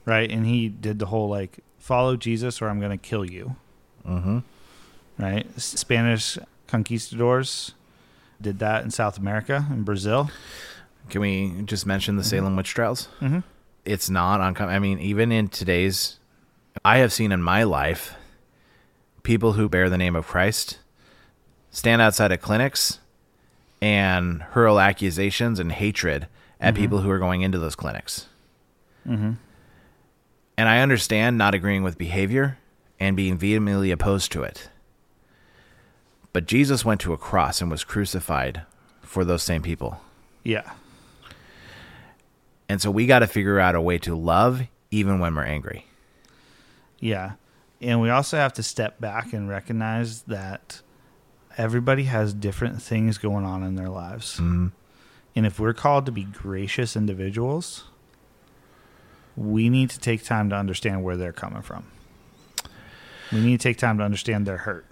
[0.05, 0.29] Right?
[0.29, 3.55] And he did the whole like follow Jesus or I'm going to kill you,
[4.07, 4.39] Mm-hmm.
[5.17, 5.47] right?
[5.59, 6.37] Spanish
[6.67, 7.73] conquistadors
[8.41, 10.29] did that in South America in Brazil.
[11.09, 13.07] Can we just mention the Salem witch trials?
[13.21, 13.39] Mm-hmm.
[13.85, 14.73] It's not uncommon.
[14.75, 16.17] I mean, even in today's,
[16.83, 18.15] I have seen in my life
[19.23, 20.79] people who bear the name of Christ
[21.71, 22.99] stand outside of clinics
[23.81, 26.27] and hurl accusations and hatred
[26.59, 28.27] at people who are going into those clinics.
[29.07, 29.33] Mm-hmm.
[30.57, 32.57] And I understand not agreeing with behavior
[32.99, 34.69] and being vehemently opposed to it.
[36.33, 38.63] But Jesus went to a cross and was crucified
[39.01, 40.01] for those same people.
[40.43, 40.71] Yeah.
[42.67, 45.87] And so we got to figure out a way to love even when we're angry.
[46.99, 47.33] Yeah.
[47.81, 50.81] And we also have to step back and recognize that
[51.57, 54.35] everybody has different things going on in their lives.
[54.35, 54.67] Mm-hmm.
[55.35, 57.83] And if we're called to be gracious individuals,
[59.37, 61.85] we need to take time to understand where they're coming from.
[63.31, 64.85] We need to take time to understand their hurt.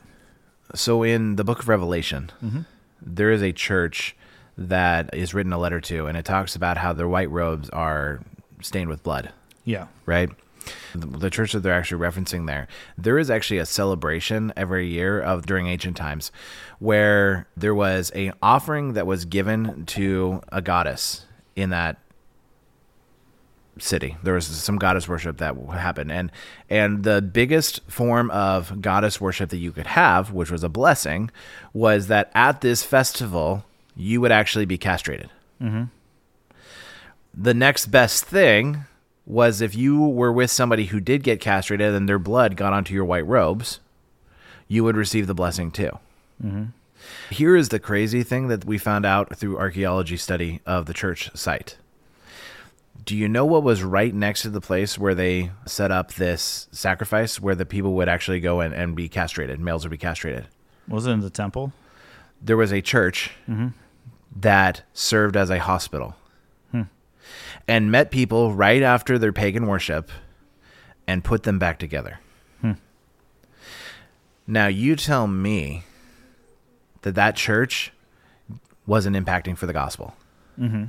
[0.76, 2.62] So in the book of Revelation, Mm-hmm.
[3.02, 4.16] there is a church
[4.58, 8.20] that is written a letter to, and it talks about how their white robes are
[8.62, 9.32] stained with blood,
[9.66, 9.88] Yeah.
[10.06, 10.30] right?
[10.96, 15.20] The, the church that they're actually referencing there, there is actually a celebration every year
[15.20, 16.32] of during ancient times
[16.80, 21.26] where there was a offering that was given to a goddess
[21.56, 21.98] in that
[23.80, 24.18] city.
[24.24, 26.32] There was some goddess worship that happened, and
[26.70, 31.32] and the biggest form of goddess worship that you could have, which was a blessing,
[31.74, 35.30] was that at this festival you would actually be castrated.
[35.62, 35.84] Mm-hmm.
[37.34, 38.86] The next best thing
[39.26, 42.94] was if you were with somebody who did get castrated and their blood got onto
[42.94, 43.80] your white robes,
[44.68, 45.98] you would receive the blessing too.
[47.30, 51.30] Here is the crazy thing that we found out through archaeology study of the church
[51.36, 51.78] site.
[53.04, 56.68] Do you know what was right next to the place where they set up this
[56.72, 59.60] sacrifice where the people would actually go and, and be castrated?
[59.60, 60.48] Males would be castrated.
[60.88, 61.74] Was it in the temple?
[62.42, 63.70] There was a church mm-hmm.
[64.36, 66.16] that served as a hospital
[66.72, 66.84] hmm.
[67.68, 70.10] and met people right after their pagan worship
[71.08, 72.20] and put them back together.
[72.62, 72.74] Hmm.
[74.46, 75.84] Now, you tell me
[77.02, 77.92] that that church
[78.86, 80.16] wasn't impacting for the gospel.
[80.60, 80.86] Mm-hmm.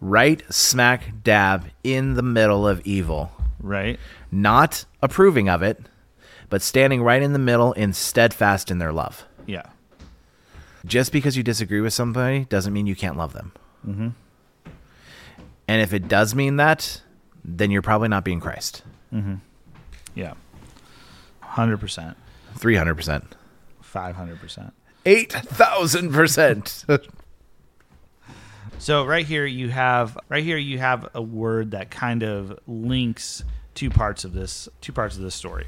[0.00, 3.98] Right smack dab in the middle of evil, Right.
[4.30, 5.80] not approving of it,
[6.48, 9.24] but standing right in the middle and steadfast in their love.
[9.46, 9.64] Yeah.
[10.86, 13.52] Just because you disagree with somebody doesn't mean you can't love them.
[13.86, 14.08] Mm-hmm.
[15.66, 17.02] And if it does mean that,
[17.44, 18.82] then you're probably not being Christ.
[20.14, 20.34] Yeah.
[21.40, 22.16] Hundred percent.
[22.58, 23.24] 300%.
[23.82, 24.72] Five hundred percent.
[25.04, 27.00] 8,000%.
[28.78, 33.42] So right here you have right here you have a word that kind of links
[33.74, 35.66] two parts of this two parts of this story.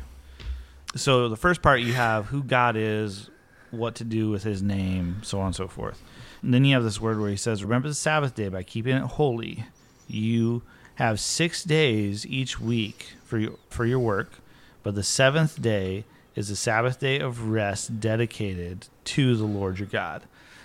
[0.95, 3.29] So the first part you have who God is,
[3.73, 6.03] what to do with his name, so on and so forth.
[6.43, 8.97] And then you have this word where he says, Remember the Sabbath day by keeping
[8.97, 9.65] it holy.
[10.07, 10.63] You
[10.95, 14.39] have six days each week for your for your work,
[14.85, 16.05] but the seventh day
[16.37, 20.23] is the Sabbath day of rest dedicated to the Lord your God.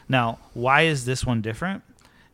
[0.08, 1.81] Now, why is this one different?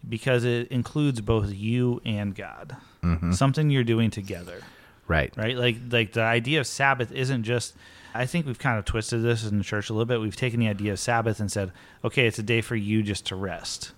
[0.07, 2.77] Because it includes both you and God.
[3.03, 3.31] Mm-hmm.
[3.33, 4.63] Something you're doing together
[5.11, 5.33] right.
[5.35, 5.55] right?
[5.55, 7.75] Like like the idea of Sabbath isn't just.
[8.13, 10.19] I think we've kind of twisted this in the church a little bit.
[10.19, 11.71] We've taken the idea of Sabbath and said,
[12.03, 13.93] okay, it's a day for you just to rest.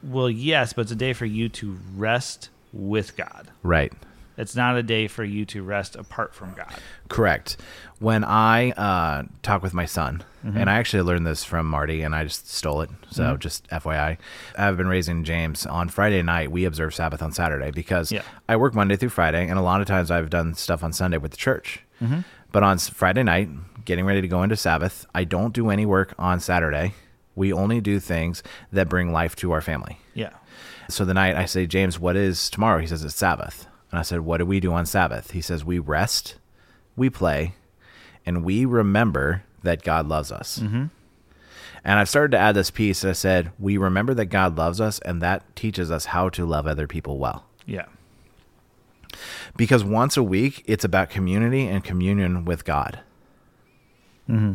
[0.00, 3.50] Well, yes, but it's a day for you to rest with God.
[3.64, 3.92] Right.
[4.36, 6.72] It's not a day for you to rest apart from God.
[7.08, 7.56] Correct.
[7.98, 10.56] When I uh, talk with my son, mm-hmm.
[10.56, 12.90] and I actually learned this from Marty, and I just stole it.
[13.10, 13.38] So mm-hmm.
[13.38, 14.16] just FYI,
[14.56, 16.50] I've been raising James on Friday night.
[16.50, 18.22] We observe Sabbath on Saturday because Yeah.
[18.48, 21.18] I work Monday through Friday, and a lot of times I've done stuff on Sunday
[21.18, 21.80] with the church.
[22.00, 22.20] Mm-hmm.
[22.50, 23.48] But on Friday night,
[23.84, 26.94] getting ready to go into Sabbath, I don't do any work on Saturday.
[27.34, 28.42] We only do things
[28.72, 29.98] that bring life to our family.
[30.14, 30.30] Yeah.
[30.88, 32.78] So the night I say, James, what is tomorrow?
[32.80, 33.66] He says, it's Sabbath.
[33.92, 35.30] And I said, what do we do on Sabbath?
[35.30, 36.36] He says, we rest,
[36.96, 37.54] we play,
[38.26, 40.58] and we remember that God loves us.
[40.58, 40.86] Mm-hmm.
[41.84, 44.98] And I've started to add this piece I said, we remember that God loves us,
[45.00, 47.44] and that teaches us how to love other people well.
[47.66, 47.86] Yeah.
[49.56, 53.00] Because once a week, it's about community and communion with God.
[54.26, 54.54] Hmm.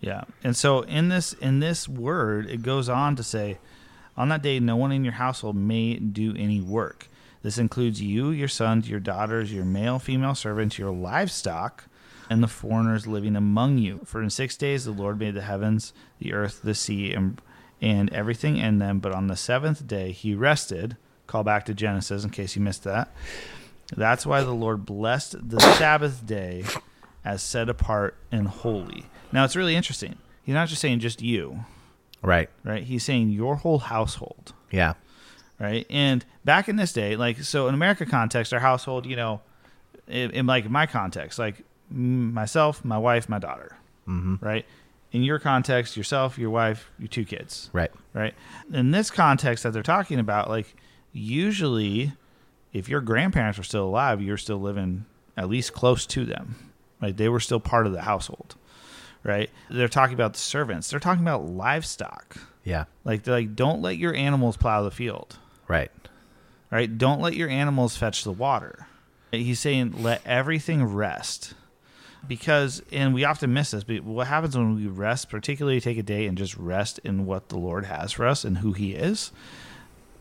[0.00, 0.24] Yeah.
[0.42, 3.58] And so in this in this word, it goes on to say,
[4.16, 7.08] on that day no one in your household may do any work.
[7.42, 11.84] This includes you, your sons, your daughters, your male, female servants, your livestock,
[12.30, 14.00] and the foreigners living among you.
[14.04, 17.40] For in six days the Lord made the heavens, the earth, the sea, and
[17.80, 19.00] and everything in them.
[19.00, 20.96] But on the seventh day he rested.
[21.26, 23.10] Call back to Genesis in case you missed that.
[23.96, 26.64] That's why the Lord blessed the Sabbath day
[27.24, 29.06] as set apart and holy.
[29.32, 30.16] Now it's really interesting.
[30.44, 31.64] He's not just saying just you,
[32.22, 32.48] Right.
[32.64, 32.84] right?
[32.84, 34.94] He's saying your whole household, Yeah.
[35.60, 35.86] Right?
[35.90, 39.40] And back in this day, like so in America context, our household, you know,
[40.08, 43.76] in, in like my context, like myself, my wife, my daughter,
[44.08, 44.44] Mm-hmm.
[44.44, 44.64] right?
[45.12, 47.90] In your context, yourself, your wife, your two kids, Right.
[48.14, 48.34] right?
[48.72, 50.74] In this context that they're talking about, like
[51.12, 52.12] usually,
[52.72, 55.04] if your grandparents were still alive, you're still living
[55.36, 57.16] at least close to them, right?
[57.16, 58.54] They were still part of the household,
[59.22, 59.50] right?
[59.70, 60.90] They're talking about the servants.
[60.90, 62.36] They're talking about livestock.
[62.64, 62.84] Yeah.
[63.04, 65.38] Like they're like, don't let your animals plow the field,
[65.72, 65.90] Right.
[66.70, 66.98] right?
[66.98, 68.86] Don't let your animals fetch the water.
[69.30, 71.54] He's saying let everything rest.
[72.28, 76.02] Because, and we often miss this, but what happens when we rest, particularly take a
[76.04, 79.32] day and just rest in what the Lord has for us and who He is,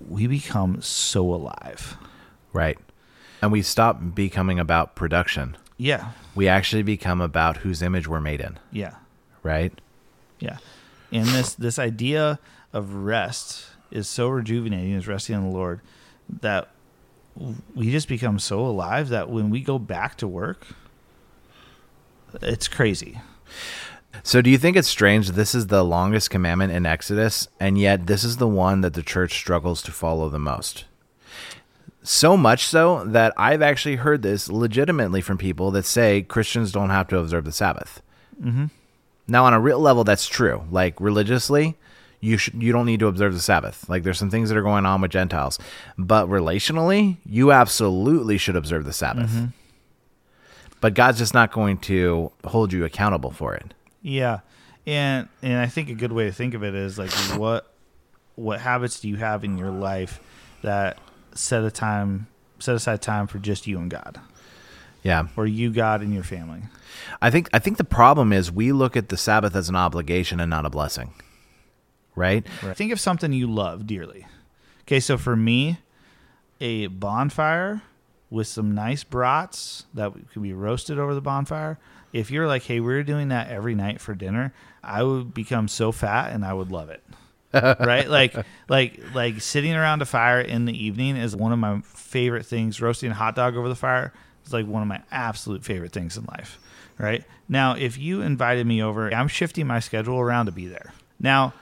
[0.10, 1.98] we become so alive.
[2.54, 2.80] Right.
[3.42, 5.58] And we stop becoming about production.
[5.78, 8.58] Yeah, We actually become about whose image we're made in.
[8.72, 8.96] yeah,
[9.44, 9.74] Right.
[10.40, 10.58] yeah.
[11.12, 12.40] And this this idea
[12.72, 15.82] of rest is so rejuvenating, is resting in the Lord,
[16.42, 16.70] that
[17.76, 20.68] we just become so alive that when we go back to work,
[22.42, 23.20] it's crazy.
[24.24, 27.78] So, do you think it's strange that this is the longest commandment in Exodus, and
[27.80, 30.86] yet this is the one that the church struggles to follow the most?
[32.04, 36.90] So much so that I've actually heard this legitimately from people that say Christians don't
[36.90, 38.02] have to observe the Sabbath.
[38.42, 38.66] Mm-hmm.
[39.28, 40.66] Now, on a real level, that's true.
[40.72, 41.78] Like religiously,
[42.22, 43.90] you should you don't need to observe the Sabbath.
[43.90, 45.60] Like there's some things that are going on with Gentiles,
[45.98, 49.30] but relationally, you absolutely should observe the Sabbath.
[49.32, 49.46] Mm-hmm.
[50.80, 53.74] But God's just not going to hold you accountable for it.
[54.02, 54.40] Yeah.
[54.88, 57.72] And and I think a good way to think of it is like what
[58.36, 60.20] what habits do you have in your life
[60.64, 60.98] that
[61.34, 62.28] set a time
[62.60, 64.20] set aside time for just you and God
[65.04, 65.28] Yeah.
[65.36, 66.62] or you God and your family.
[67.22, 70.40] I think I think the problem is we look at the Sabbath as an obligation
[70.40, 71.14] and not a blessing.
[72.16, 72.46] Right?
[72.76, 74.28] Think of something you love dearly.
[74.82, 75.80] Okay, so for me,
[76.60, 77.82] a bonfire
[78.30, 81.78] with some nice brats that could be roasted over the bonfire.
[82.14, 84.54] If you're like, hey, we're doing that every night for dinner,
[84.84, 87.04] I would become so fat and I would love it.
[87.54, 88.10] right?
[88.10, 88.34] Like
[88.70, 92.82] like like sitting around a fire in the evening is one of my favorite things.
[92.82, 94.14] Roasting a hot dog over the fire
[94.46, 96.58] is like one of my absolute favorite things in life.
[96.98, 97.26] Right?
[97.50, 100.94] Now, if you invited me over, I'm shifting my schedule around to be there.
[101.20, 101.54] Now,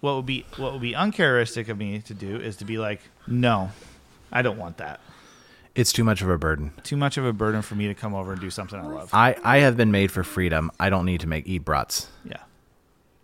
[0.00, 3.00] what would be what would be uncharacteristic of me to do is to be like,
[3.26, 3.70] no,
[4.32, 5.00] I don't want that.
[5.74, 6.72] It's too much of a burden.
[6.82, 9.10] Too much of a burden for me to come over and do something I love.
[9.12, 10.70] I, I have been made for freedom.
[10.80, 12.08] I don't need to make eat brats.
[12.24, 12.38] Yeah.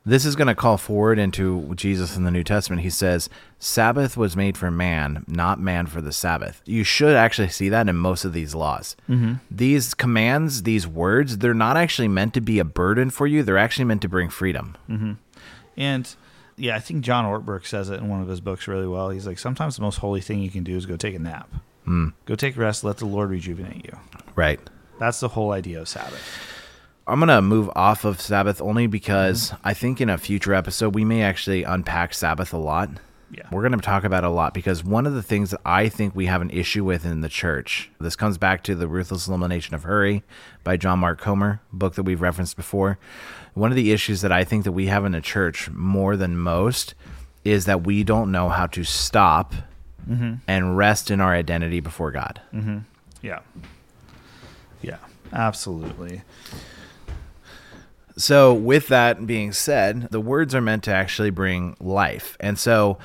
[0.04, 2.82] This is going to call forward into Jesus in the New Testament.
[2.82, 6.62] He says, Sabbath was made for man, not man for the Sabbath.
[6.64, 8.94] You should actually see that in most of these laws.
[9.08, 9.34] Mm-hmm.
[9.50, 13.42] These commands, these words, they're not actually meant to be a burden for you.
[13.42, 14.76] They're actually meant to bring freedom.
[15.76, 16.14] And
[16.56, 19.10] yeah, I think John Ortberg says it in one of his books really well.
[19.10, 21.48] He's like, sometimes the most holy thing you can do is go take a nap.
[21.84, 22.08] Hmm.
[22.24, 23.96] Go take a rest, let the Lord rejuvenate you.
[24.34, 24.60] Right.
[24.98, 26.22] That's the whole idea of Sabbath.
[27.06, 29.68] I'm going to move off of Sabbath only because mm-hmm.
[29.68, 32.90] I think in a future episode, we may actually unpack Sabbath a lot.
[33.36, 33.46] Yeah.
[33.52, 35.88] We're going to talk about it a lot because one of the things that I
[35.88, 39.28] think we have an issue with in the church, this comes back to the Ruthless
[39.28, 40.22] Elimination of Hurry
[40.64, 42.98] by John Mark Comer, book that we've referenced before.
[43.54, 46.38] One of the issues that I think that we have in the church more than
[46.38, 46.94] most
[47.44, 49.54] is that we don't know how to stop
[50.08, 50.34] mm-hmm.
[50.48, 52.40] and rest in our identity before God.
[52.54, 52.78] Mm-hmm.
[53.22, 53.40] Yeah.
[54.82, 54.98] Yeah.
[55.32, 56.22] Absolutely.
[58.18, 62.36] So, with that being said, the words are meant to actually bring life.
[62.40, 62.98] And so,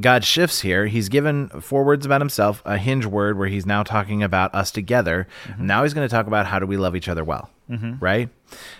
[0.00, 0.86] God shifts here.
[0.86, 4.70] He's given four words about himself, a hinge word where he's now talking about us
[4.70, 5.28] together.
[5.44, 5.66] Mm-hmm.
[5.66, 7.94] Now he's going to talk about how do we love each other well, mm-hmm.
[8.00, 8.28] right?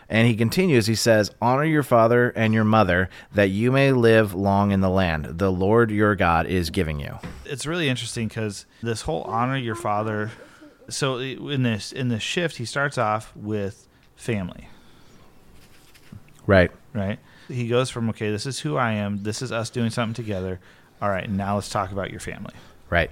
[0.09, 4.35] And he continues, he says, Honor your father and your mother that you may live
[4.35, 7.19] long in the land the Lord your God is giving you.
[7.45, 10.31] it's really interesting because this whole honor your father.
[10.89, 14.69] So in this in this shift, he starts off with family,
[16.49, 16.73] Right.
[16.95, 17.19] right?
[17.47, 19.23] He goes from okay, this is who I am.
[19.23, 20.59] This is us doing something together.
[21.01, 22.55] All right, now let's talk about your family.
[22.91, 23.11] Right.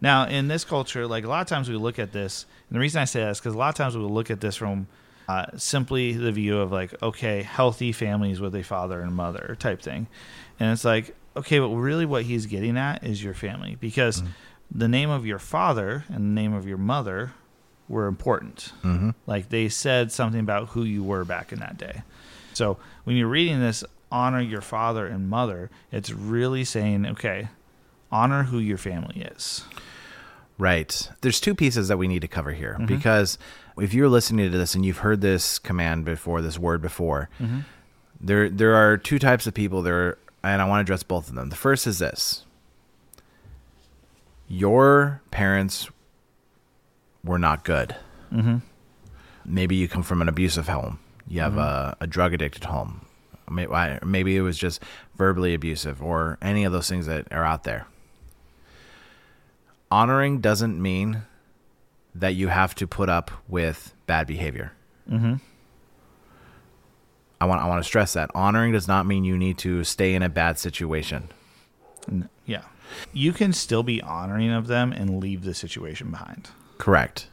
[0.00, 2.80] Now, in this culture, like a lot of times we look at this, and the
[2.80, 4.88] reason I say that is because a lot of times we look at this from
[5.28, 9.80] uh, simply the view of like, okay, healthy families with a father and mother type
[9.80, 10.06] thing.
[10.58, 14.22] And it's like, okay, but really what he's getting at is your family because
[14.70, 17.32] the name of your father and the name of your mother
[17.88, 18.72] were important.
[18.82, 19.10] Mm-hmm.
[19.26, 22.02] Like they said something about who you were back in that day.
[22.54, 27.48] So when you're reading this, honor your father and mother, it's really saying, okay,
[28.10, 29.64] honor who your family is.
[30.56, 31.10] Right.
[31.20, 33.38] There's two pieces that we need to cover here because
[33.76, 37.28] if you're listening to this and you've heard this command before, this word before,
[38.20, 41.34] there there are two types of people there, and I want to address both of
[41.34, 41.48] them.
[41.50, 42.44] The first is this:
[44.46, 45.88] your parents
[47.24, 47.96] were not good.
[48.32, 48.58] Mm-hmm.
[49.44, 51.00] Maybe you come from an abusive home.
[51.28, 53.06] You have a, a drug addicted home.
[53.48, 54.82] Maybe it was just
[55.16, 57.86] verbally abusive or any of those things that are out there
[59.94, 61.22] honoring doesn't mean
[62.16, 64.72] that you have to put up with bad behavior.
[65.08, 65.34] Mm-hmm.
[67.40, 70.14] I want I want to stress that honoring does not mean you need to stay
[70.14, 71.28] in a bad situation.
[72.44, 72.62] Yeah.
[73.12, 76.50] You can still be honoring of them and leave the situation behind.
[76.78, 77.28] Correct.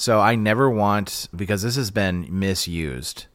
[0.00, 3.26] So I never want because this has been misused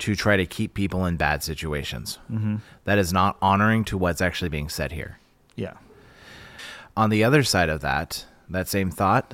[0.00, 2.18] to try to keep people in bad situations.
[2.30, 2.56] Mm-hmm.
[2.98, 5.18] is not honoring to what's actually being said here.
[5.56, 5.72] Yeah.
[6.98, 9.32] On the other side of that, that same thought,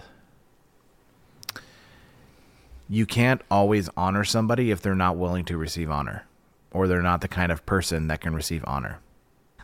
[2.89, 6.27] you can't always honor somebody if they're not willing to receive honor
[6.71, 9.01] or they're not the kind of person that can receive honor.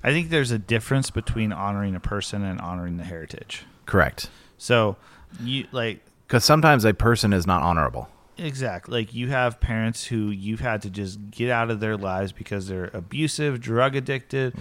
[0.03, 3.67] I think there's a difference between honoring a person and honoring the heritage.
[3.87, 4.31] Correct.
[4.59, 4.97] So,
[5.41, 8.09] you like Because sometimes a person is not honorable.
[8.37, 12.33] exactly like you have parents who you've had to just get out of their lives
[12.33, 14.55] because they're abusive, drug addicted,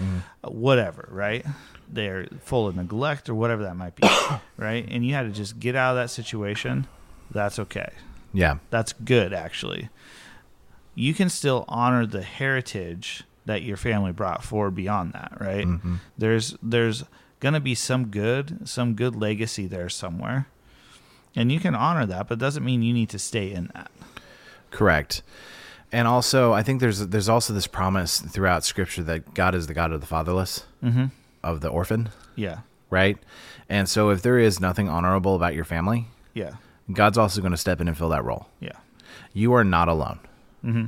[0.44, 1.44] uh, whatever, right?
[1.90, 4.08] They're full of neglect or whatever that might be,
[4.58, 4.86] right?
[4.90, 6.86] And you had to just get out of that situation.
[7.32, 7.92] That's okay.
[8.34, 8.58] Yeah.
[8.70, 9.90] That's good, actually.
[10.96, 15.68] You can still honor the heritage that your family brought forward beyond that, right?
[16.18, 17.04] There's there's
[17.40, 20.48] gonna be some good, some good legacy there somewhere,
[21.36, 23.92] and you can honor that, but it doesn't mean you need to stay in that.
[24.72, 25.22] Correct.
[25.92, 29.74] And also, I think there's there's also this promise throughout Scripture that God is the
[29.74, 31.06] God of the fatherless, Mm-hmm.
[31.44, 32.60] of the orphan, Yeah.
[32.90, 33.18] right?
[33.70, 36.54] And so, if there is nothing honorable about your family, Yeah.
[36.92, 38.48] God's also going to step in and fill that role.
[38.60, 38.78] Yeah.
[39.34, 40.20] You are not alone.
[40.66, 40.86] Mm-hmm.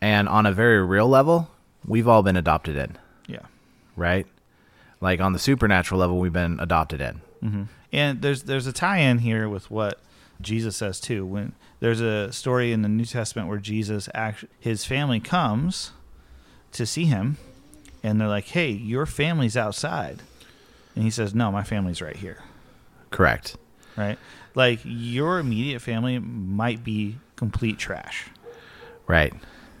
[0.00, 1.48] And on a very real level,
[1.86, 2.96] we've all been adopted in,
[3.28, 3.46] Yeah.
[3.96, 4.26] right?
[5.00, 7.20] Like on the supernatural level, we've been adopted in.
[7.42, 7.62] Mm-hmm.
[7.94, 10.00] And there's there's a tie-in here with what
[10.40, 11.24] Jesus says too.
[11.24, 15.92] When there's a story in the New Testament where Jesus act his family comes
[16.72, 17.36] to see him,
[18.02, 20.22] and they're like, "Hey, your family's outside,"
[20.96, 22.38] and he says, "No, my family's right here."
[23.10, 23.56] Correct.
[23.96, 24.18] Right?
[24.56, 28.26] Like your immediate family might be complete trash.
[29.06, 29.32] Right.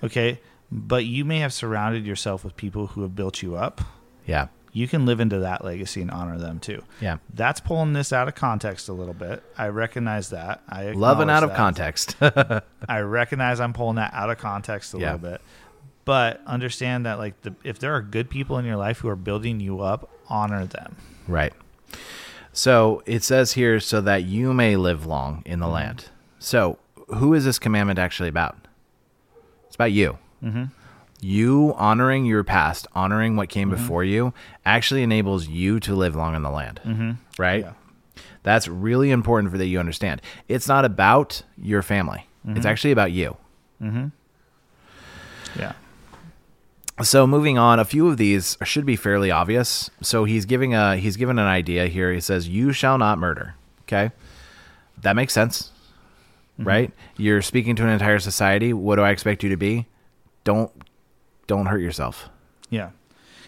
[0.04, 0.40] Okay,
[0.70, 3.80] but you may have surrounded yourself with people who have built you up.
[4.24, 4.48] Yeah.
[4.74, 6.82] You can live into that legacy and honor them too.
[7.00, 7.18] Yeah.
[7.32, 9.42] That's pulling this out of context a little bit.
[9.56, 10.62] I recognize that.
[10.68, 12.16] I Loving out of context.
[12.20, 15.12] I recognize I'm pulling that out of context a Yeah.
[15.14, 15.40] little bit.
[16.04, 19.16] But understand that like the, if there are good people in your life who are
[19.16, 20.96] building you up, honor them.
[21.28, 21.52] right.
[22.52, 26.06] So it says here, so that you may live long in the land.
[26.38, 28.56] So who is this commandment actually about?
[29.66, 30.18] It's about you.
[30.42, 30.64] Mm-hmm.
[31.24, 34.34] You honoring your past, honoring what came before you,
[34.66, 36.80] actually enables you to live long in the land.
[36.84, 37.12] Mm-hmm.
[37.38, 37.64] Right?
[37.64, 37.72] Yeah.
[38.42, 40.20] That's really important for that you understand.
[40.48, 42.28] It's not about your family.
[42.46, 43.38] It's actually about you.
[43.80, 44.08] Mm-hmm.
[45.58, 45.72] Yeah.
[47.02, 49.88] So moving on, a few of these should be fairly obvious.
[50.02, 52.12] So he's giving a he's given an idea here.
[52.12, 54.12] He says, "You shall not murder." Okay,
[55.00, 55.70] that makes sense,
[56.58, 56.92] right?
[57.16, 58.74] You're speaking to an entire society.
[58.74, 59.86] What do I expect you to be?
[60.44, 60.70] Don't
[61.46, 62.28] don't hurt yourself.
[62.70, 62.90] Yeah.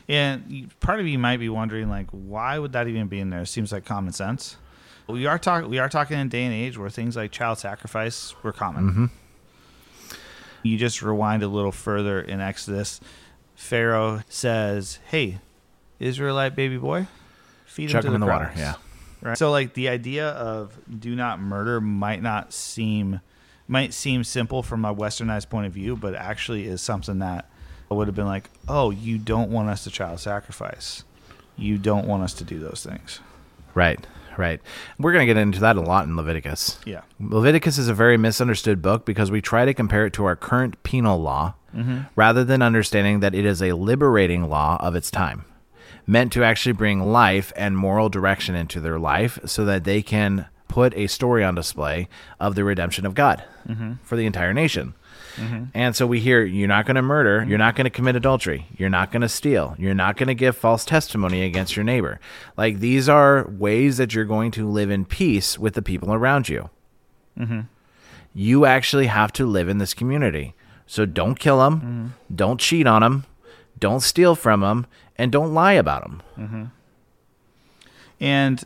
[0.09, 3.43] And part of you might be wondering, like, why would that even be in there?
[3.43, 4.57] It seems like common sense.
[5.09, 5.69] We are talking.
[5.69, 8.91] We are talking in a day and age where things like child sacrifice were common.
[8.91, 9.07] Mm-hmm.
[10.63, 13.01] You just rewind a little further in Exodus.
[13.55, 15.39] Pharaoh says, "Hey,
[16.01, 17.07] Israelite baby boy,
[17.67, 18.53] feed Chuck him him to in the water.
[18.57, 18.75] Yeah,
[19.23, 19.39] Right.
[19.39, 23.21] So like the idea of do not murder might not seem
[23.69, 27.51] might seem simple from a westernized point of view, but actually is something that
[27.95, 31.05] would have been like, "Oh, you don't want us to child sacrifice.
[31.57, 33.21] You don't want us to do those things."
[33.77, 34.05] right,
[34.37, 34.61] right.
[34.99, 36.81] We're gonna get into that a lot in Leviticus.
[36.85, 37.03] Yeah.
[37.21, 40.83] Leviticus is a very misunderstood book because we try to compare it to our current
[40.83, 42.01] penal law mm-hmm.
[42.17, 45.45] rather than understanding that it is a liberating law of its time,
[46.07, 50.47] meant to actually bring life and moral direction into their life so that they can
[50.69, 52.09] put a story on display
[52.41, 53.95] of the redemption of God mm-hmm.
[54.03, 54.95] for the entire nation.
[55.37, 55.65] Mm-hmm.
[55.75, 57.51] And so we hear you're not going to murder, mm-hmm.
[57.51, 60.35] you're not going to commit adultery, you're not going to steal, you're not going to
[60.35, 62.21] give false testimony against your neighbor.
[62.57, 66.49] Like these are ways that you're going to live in peace with the people around
[66.49, 66.71] you.
[67.39, 67.61] Mm-hmm.
[68.35, 70.55] You actually have to live in this community.
[70.87, 73.25] So don't kill them, don't cheat on them,
[73.79, 76.73] don't steal from them, and don't lie about them.
[78.21, 78.65] And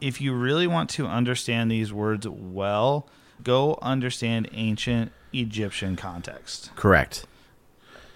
[0.00, 3.06] if you really want to understand these words well,
[3.42, 6.70] go understand ancient Egyptian context.
[6.76, 7.26] Correct.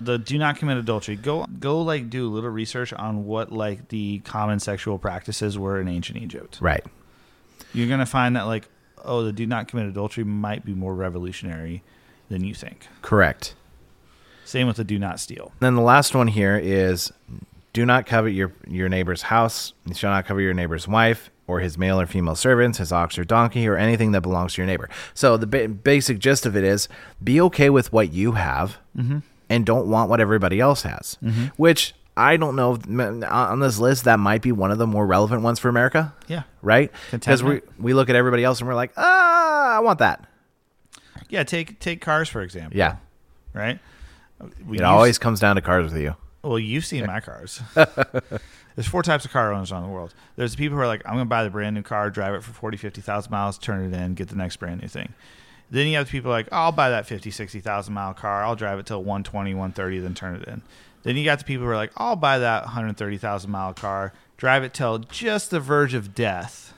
[0.00, 3.88] the do not commit adultery go go like do a little research on what like
[3.88, 6.84] the common sexual practices were in ancient egypt Right.
[7.72, 8.68] you're gonna find that like
[9.04, 11.82] oh the do not commit adultery might be more revolutionary
[12.28, 13.54] than you think Correct.
[14.44, 17.10] same with the do not steal Then the last one here is
[17.76, 19.74] do not covet your, your neighbor's house.
[19.84, 23.18] You shall not covet your neighbor's wife or his male or female servants, his ox
[23.18, 24.88] or donkey, or anything that belongs to your neighbor.
[25.12, 26.88] So the ba- basic gist of it is
[27.22, 28.78] be okay with what you have
[29.50, 31.18] and don't want what everybody else has,
[31.56, 32.78] which I don't know
[33.28, 36.14] on this list that might be one of the more relevant ones for America.
[36.28, 36.90] yeah right?
[37.10, 40.24] Because we we look at everybody else and we're like, ah, I want that.
[41.28, 42.96] yeah take take cars for example Yeah,
[43.52, 43.78] right
[44.66, 46.16] We it use- always comes down to cars with you.
[46.46, 47.60] Well, you've seen my cars.
[47.74, 50.14] There's four types of car owners around the world.
[50.36, 52.34] There's the people who are like, I'm going to buy the brand new car, drive
[52.34, 55.12] it for 40, 50,000 miles, turn it in, get the next brand new thing.
[55.70, 58.44] Then you have the people like, I'll buy that 50, 60,000 mile car.
[58.44, 60.62] I'll drive it till 120, 130, then turn it in.
[61.02, 64.62] Then you got the people who are like, I'll buy that 130,000 mile car, drive
[64.62, 66.74] it till just the verge of death.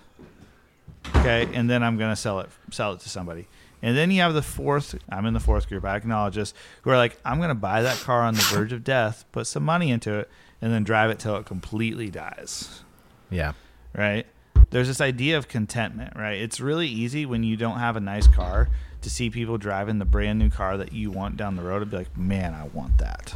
[1.17, 1.47] Okay.
[1.53, 3.49] And then I'm going to sell it, sell it to somebody.
[3.83, 6.53] And then you have the fourth, I'm in the fourth group, I acknowledge this,
[6.83, 9.47] who are like, I'm going to buy that car on the verge of death, put
[9.47, 12.83] some money into it, and then drive it till it completely dies.
[13.31, 13.53] Yeah,
[13.95, 14.27] Right?
[14.71, 16.39] There's this idea of contentment, right?
[16.39, 18.69] It's really easy when you don't have a nice car
[19.01, 21.91] to see people driving the brand new car that you want down the road and
[21.91, 23.35] be like, man, I want that.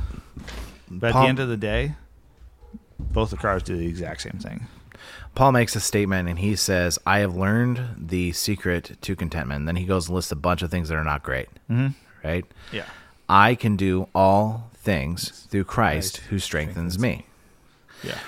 [0.90, 1.94] But at the end of the day,
[2.98, 4.66] both the cars do the exact same thing.
[5.34, 9.68] Paul makes a statement and he says, "I have learned the secret to contentment." And
[9.68, 11.48] then he goes and lists a bunch of things that are not great.
[11.70, 11.88] Mm-hmm.
[12.26, 12.44] Right?
[12.70, 12.84] Yeah.
[13.28, 17.26] I can do all things through Christ, Christ who strengthens, strengthens me.
[18.02, 18.18] Yeah.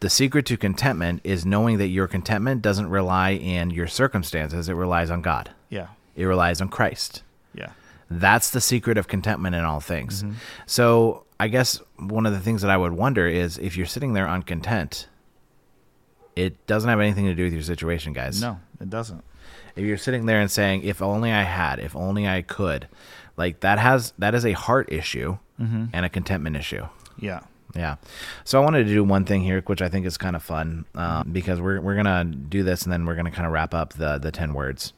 [0.00, 4.74] The secret to contentment is knowing that your contentment doesn't rely in your circumstances, it
[4.74, 5.50] relies on God.
[5.70, 5.88] Yeah.
[6.14, 7.22] It relies on Christ.
[7.54, 7.70] Yeah.
[8.10, 10.24] That's the secret of contentment in all things.
[10.66, 14.12] So, I guess one of the things that I would wonder is if you're sitting
[14.12, 15.08] there uncontent,
[16.36, 18.40] it doesn't have anything to do with your situation, guys.
[18.40, 19.24] No, it doesn't.
[19.74, 22.86] If you're sitting there and saying, "If only I had, if only I could,"
[23.36, 26.86] like that has that is a heart issue and a contentment issue.
[27.18, 27.40] Yeah.
[27.74, 27.96] Yeah.
[28.44, 30.84] So I wanted to do one thing here, which I think is kind of fun,
[30.94, 33.94] um, because we're we're gonna do this and then we're gonna kind of wrap up
[33.94, 34.92] the the ten words.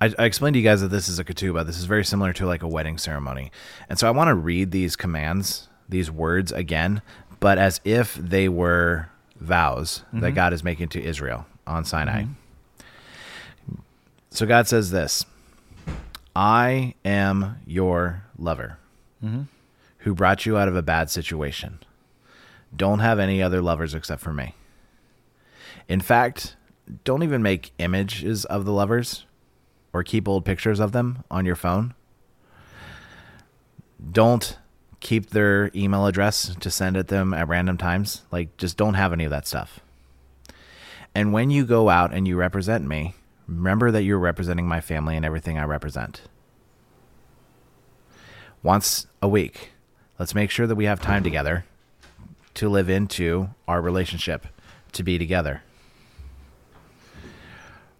[0.00, 1.66] I, I explained to you guys that this is a ketubah.
[1.66, 3.52] This is very similar to like a wedding ceremony,
[3.88, 7.02] and so I want to read these commands, these words again,
[7.40, 9.08] but as if they were
[9.40, 10.34] vows that mm-hmm.
[10.34, 12.22] God is making to Israel on Sinai.
[12.22, 13.80] Mm-hmm.
[14.30, 15.24] So God says this:
[16.36, 18.78] "I am your lover."
[19.22, 19.42] Mm-hmm.
[19.98, 21.78] who brought you out of a bad situation.
[22.74, 24.54] Don't have any other lovers except for me.
[25.88, 26.56] In fact,
[27.04, 29.26] don't even make images of the lovers
[29.92, 31.92] or keep old pictures of them on your phone.
[34.10, 34.56] Don't
[35.00, 38.22] keep their email address to send at them at random times.
[38.30, 39.80] Like, just don't have any of that stuff.
[41.14, 43.14] And when you go out and you represent me,
[43.48, 46.22] remember that you're representing my family and everything I represent.
[48.62, 49.72] Once a week,
[50.18, 51.64] let's make sure that we have time together
[52.54, 54.46] to live into our relationship,
[54.92, 55.62] to be together.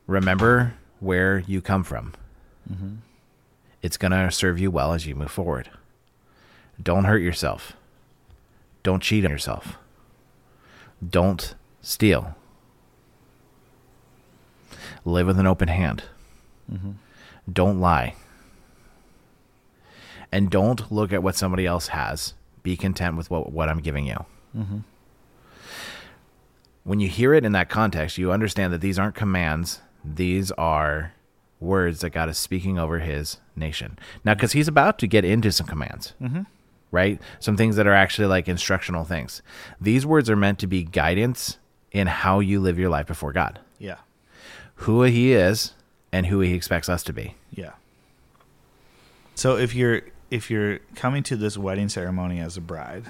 [0.07, 2.13] Remember where you come from.
[2.71, 2.97] Mm-hmm.
[3.81, 5.71] It's going to serve you well as you move forward.
[6.83, 7.75] Don't hurt yourself.
[8.83, 9.77] Don't cheat on yourself.
[11.07, 12.35] Don't steal.
[15.05, 16.05] Live with an open hand.
[16.73, 16.93] Mm-hmm.
[17.53, 18.15] Don't lie.
[20.33, 22.35] And don't look at what somebody else has.
[22.63, 24.25] Be content with what, what I'm giving you.
[24.57, 24.79] Mm-hmm.
[26.85, 31.15] When you hear it in that context, you understand that these aren't commands, these are
[31.59, 33.99] words that God is speaking over his nation.
[34.25, 36.43] Now, because he's about to get into some commands, mm-hmm.
[36.91, 37.21] Right?
[37.39, 39.43] Some things that are actually like instructional things.
[39.81, 41.59] These words are meant to be guidance
[41.93, 43.97] in how you live your life before God, Yeah.
[44.77, 45.75] who he is,
[46.13, 47.35] and who he expects us to be.
[47.53, 47.73] Yeah.
[49.35, 53.05] So if you're if you're coming to this wedding ceremony as a bride,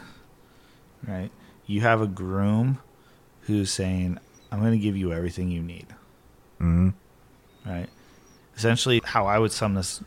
[1.06, 1.30] right?
[1.66, 2.78] You have a groom
[3.42, 4.18] who's saying,
[4.50, 5.86] "I'm going to give you everything you need."
[6.58, 6.94] Mhm.
[7.66, 7.88] Right?
[8.56, 10.02] Essentially, how I would sum this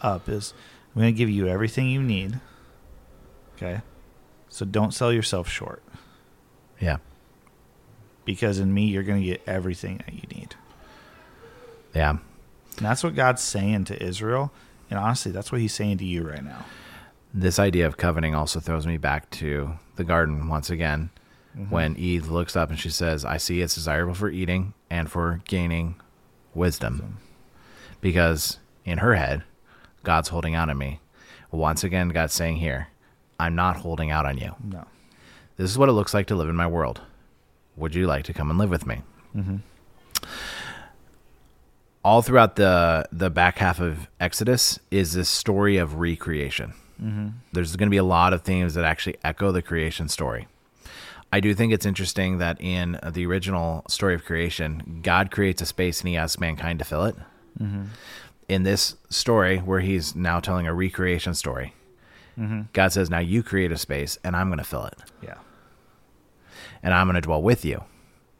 [0.00, 0.54] up is,
[0.94, 2.38] "I'm going to give you everything you need."
[3.56, 3.80] Okay?
[4.48, 5.82] So don't sell yourself short
[6.80, 6.98] Yeah.
[8.24, 10.54] because in me you're going to get everything that you need.
[11.94, 12.10] Yeah.
[12.10, 14.52] And that's what God's saying to Israel,
[14.90, 16.64] and honestly, that's what he's saying to you right now.
[17.34, 21.10] this idea of coveting also throws me back to the garden once again
[21.56, 21.70] mm-hmm.
[21.70, 25.40] when Eve looks up and she says, I see it's desirable for eating and for
[25.46, 25.96] gaining
[26.54, 27.18] wisdom.
[28.00, 29.42] Because in her head,
[30.02, 31.00] God's holding out on me.
[31.50, 32.88] Once again, God's saying here,
[33.38, 34.54] I'm not holding out on you.
[34.62, 34.84] No.
[35.56, 37.00] This is what it looks like to live in my world.
[37.76, 39.02] Would you like to come and live with me?
[39.34, 39.56] Mm-hmm.
[42.04, 46.72] All throughout the the back half of Exodus is this story of recreation.
[47.02, 47.28] Mm-hmm.
[47.52, 50.46] There's going to be a lot of themes that actually echo the creation story.
[51.32, 55.66] I do think it's interesting that in the original story of creation, God creates a
[55.66, 57.16] space and He asks mankind to fill it.
[57.60, 57.84] Mm-hmm.
[58.48, 61.74] In this story, where He's now telling a recreation story,
[62.38, 62.62] Mm-hmm.
[62.72, 65.38] God says, "Now you create a space, and I'm going to fill it." Yeah.
[66.82, 67.82] and I'm going to dwell with you.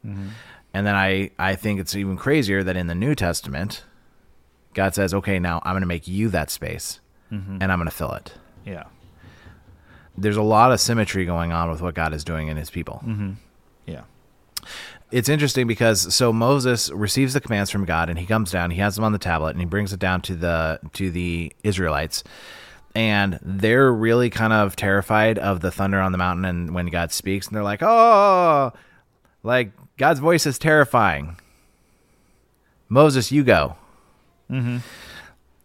[0.07, 0.29] Mm-hmm.
[0.73, 3.85] And then I, I think it's even crazier that in the New Testament,
[4.75, 7.01] God says, okay, now I'm going to make you that space
[7.33, 7.59] mm-hmm.
[7.61, 8.35] and I'm going to fill it.
[8.65, 8.85] Yeah.
[10.19, 13.03] There's a lot of symmetry going on with what God is doing in his people.
[13.87, 14.03] Yeah.
[15.11, 18.79] It's interesting because so Moses receives the commands from God and he comes down, he
[18.79, 22.25] has them on the tablet and he brings it down to the to the Israelites.
[22.97, 27.13] And they're really kind of terrified of the thunder on the mountain and when God
[27.13, 28.73] speaks and they're like, "Oh,
[29.43, 31.37] like God's voice is terrifying."
[32.89, 33.77] Moses, you go.
[34.51, 34.81] Mhm.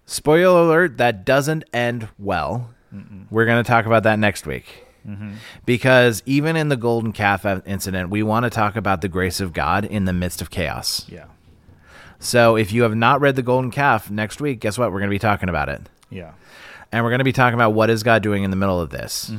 [0.06, 2.72] Spoiler alert, that doesn't end well.
[3.30, 4.86] We're going to talk about that next week.
[5.66, 9.54] Because even in the golden calf incident, we want to talk about the grace of
[9.54, 11.06] God in the midst of chaos.
[11.08, 11.26] Yeah.
[12.20, 14.92] So if you have not read the golden calf next week, guess what?
[14.92, 15.82] We're going to be talking about it.
[16.10, 16.32] Yeah.
[16.92, 18.90] And we're going to be talking about what is God doing in the middle of
[18.90, 19.30] this.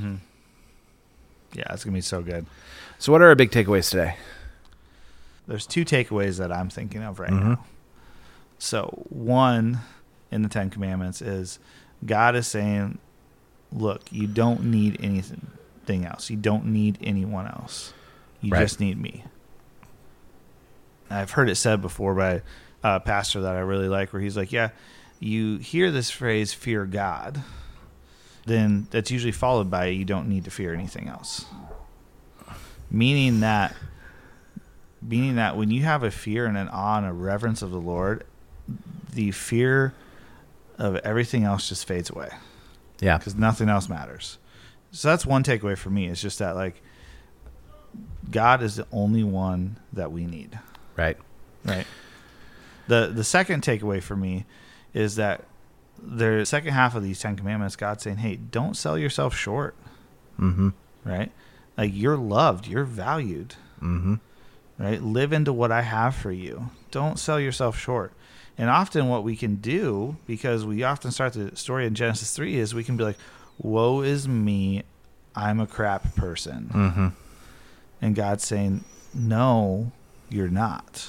[1.55, 1.65] Yeah.
[1.71, 2.47] It's going to be so good.
[2.99, 4.17] So what are our big takeaways today?
[5.47, 7.43] There's two takeaways that I'm thinking of right Mhm.
[7.43, 7.65] now.
[8.59, 9.81] So, one
[10.31, 11.59] in the Ten Commandments is
[12.07, 12.99] God is saying,
[13.73, 16.31] look, you don't need anything else.
[16.31, 17.93] You don't need anyone else.
[18.41, 18.61] You Right.
[18.61, 19.25] just need me.
[21.11, 22.43] I've heard it said before by
[22.85, 24.71] a pastor that I really like, where he's like, yeah,
[25.23, 27.43] you hear this phrase, fear God,
[28.47, 31.45] then that's usually followed by you don't need to fear anything else.
[32.91, 33.75] Meaning that
[35.01, 37.81] meaning that when you have a fear and an awe and a reverence of the
[37.81, 38.25] Lord,
[39.13, 39.95] the fear
[40.79, 42.31] of everything else just fades away
[43.01, 43.19] Yeah.
[43.19, 44.39] because nothing else matters.
[44.93, 46.07] So that's one takeaway for me.
[46.07, 46.83] It's just that like
[48.31, 50.59] God is the only one that we need.
[50.97, 51.17] Right.
[51.65, 51.87] Right.
[52.89, 54.45] The the second takeaway for me
[54.95, 55.45] is that
[56.03, 59.75] the second half of these Ten Commandments, God's saying, "Hey, don't sell yourself short."
[60.39, 60.71] Mm-hmm.
[61.05, 61.33] Right?
[61.77, 63.57] Like you're loved, you're valued.
[63.81, 64.15] Mm-hmm.
[64.79, 65.03] right?
[65.03, 66.71] Live into what I have for you.
[66.93, 68.13] Don't sell yourself short.
[68.59, 72.59] And often, what we can do, because we often start the story in Genesis 3,
[72.59, 73.19] is we can be like,
[73.59, 74.83] Woe is me.
[75.35, 76.71] I'm a crap person.
[76.73, 77.09] Mm-hmm.
[78.03, 78.85] And God's saying,
[79.15, 79.91] No,
[80.29, 81.09] you're not.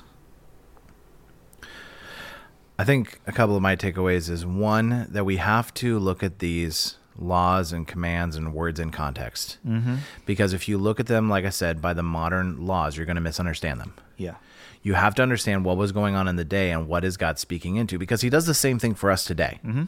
[2.78, 6.40] I think a couple of my takeaways is one that we have to look at
[6.40, 9.58] these laws and commands and words in context.
[9.66, 9.98] Mm-hmm.
[10.26, 13.16] Because if you look at them, like I said, by the modern laws, you're going
[13.16, 13.94] to misunderstand them.
[14.18, 14.36] Yeah.
[14.82, 17.40] You have to understand what was going on in the day and what is God
[17.40, 19.60] speaking into because he does the same thing for us today.
[19.64, 19.84] Mm-hmm.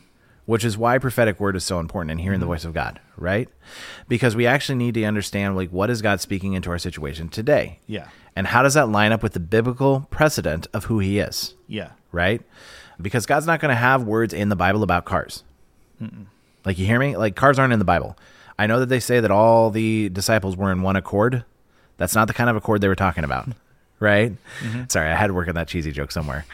[0.45, 2.51] Which is why prophetic word is so important and hearing the mm-hmm.
[2.51, 3.49] voice of God, right?
[4.07, 7.79] Because we actually need to understand like what is God speaking into our situation today?
[7.87, 8.09] Yeah.
[8.35, 11.55] And how does that line up with the biblical precedent of who he is?
[11.67, 11.91] Yeah.
[12.15, 12.41] right?
[13.01, 15.43] Because God's not going to have words in the Bible about cars.
[16.65, 17.15] Like, you hear me?
[17.17, 18.17] Like, cars aren't in the Bible.
[18.57, 21.43] I know that they say that all the disciples were in one accord.
[21.97, 23.49] That's not the kind of accord they were talking about,
[23.99, 24.31] right?
[24.61, 24.83] Mm-hmm.
[24.87, 26.45] Sorry, I had to work on that cheesy joke somewhere.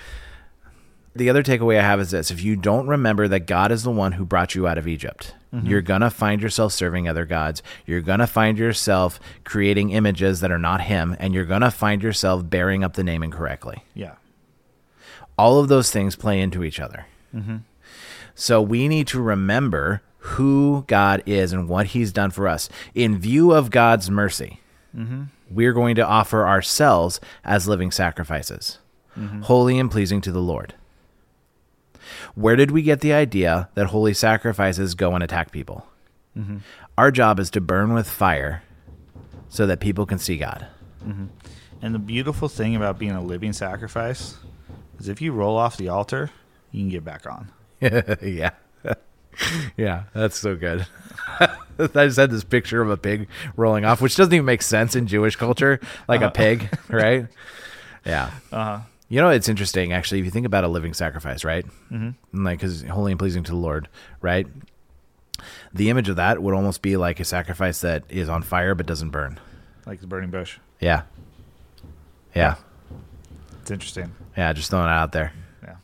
[1.14, 3.92] The other takeaway I have is this if you don't remember that God is the
[3.92, 5.68] one who brought you out of Egypt, mm-hmm.
[5.68, 7.62] you're going to find yourself serving other gods.
[7.86, 11.72] You're going to find yourself creating images that are not Him, and you're going to
[11.72, 14.14] find yourself bearing up the name incorrectly Yeah.
[15.38, 17.06] all of those things play into each other.
[17.36, 17.58] Mm-hmm.
[18.36, 22.70] So we need to remember who God is and what He's done for us.
[22.96, 24.62] In view of God's mercy,
[24.96, 25.24] mm-hmm.
[25.50, 28.78] we're going to offer ourselves as living sacrifices,
[29.44, 30.74] holy and pleasing to the Lord.
[32.36, 35.88] Where did we get the idea that holy sacrifices go and attack people?
[36.38, 36.58] Mm-hmm.
[36.98, 38.64] Our job is to burn with fire
[39.50, 40.68] so that people can see God.
[41.06, 41.26] Mm-hmm.
[41.82, 44.38] And the beautiful thing about being a living sacrifice
[45.00, 46.30] is if you roll off the altar,
[46.72, 47.52] you can get back on.
[47.82, 48.52] yeah.
[49.78, 50.86] yeah, that's so good.
[51.80, 54.96] I just had this picture of a pig rolling off, which doesn't even make sense
[54.96, 56.34] in Jewish culture, like a uh-huh.
[56.34, 57.28] pig, right?
[58.06, 58.32] Yeah.
[58.52, 58.80] Uh-huh.
[59.12, 61.66] You know, it's interesting, actually, if you think about a living sacrifice, right?
[61.92, 62.46] Mm-hmm.
[62.46, 63.90] Like, because holy and pleasing to the Lord,
[64.22, 64.48] right?
[65.74, 68.86] The image of that would almost be like a sacrifice that is on fire but
[68.86, 69.38] doesn't burn.
[69.86, 70.60] Like the burning bush.
[70.80, 71.02] Yeah.
[72.34, 72.56] Yeah.
[73.62, 74.14] It's interesting.
[74.38, 75.34] Yeah, just throwing it out there.
[75.62, 75.76] Yeah.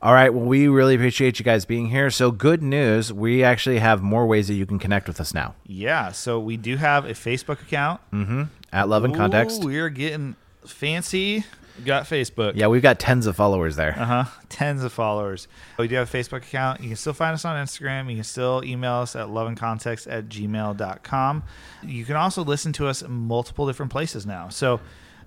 [0.00, 0.32] All right.
[0.32, 2.08] Well, we really appreciate you guys being here.
[2.08, 3.12] So, good news.
[3.12, 6.12] We actually have more ways that you can connect with us now Yeah.
[6.12, 8.00] So we do have a Facebook account.
[8.14, 8.44] Mm-hmm.
[8.72, 9.62] at Love and Context.
[9.62, 11.44] Ooh, we're getting fancy.
[11.84, 12.52] Got Facebook.
[12.54, 13.94] Yeah, we've got tens of followers there.
[13.98, 14.24] Uh huh.
[14.48, 15.48] Tens of followers.
[15.78, 16.80] We do have a Facebook account.
[16.80, 18.08] You can still find us on Instagram.
[18.10, 21.42] You can still email us at loveandcontext at gmail.com.
[21.82, 24.48] You can also listen to us in multiple different places now.
[24.48, 24.80] So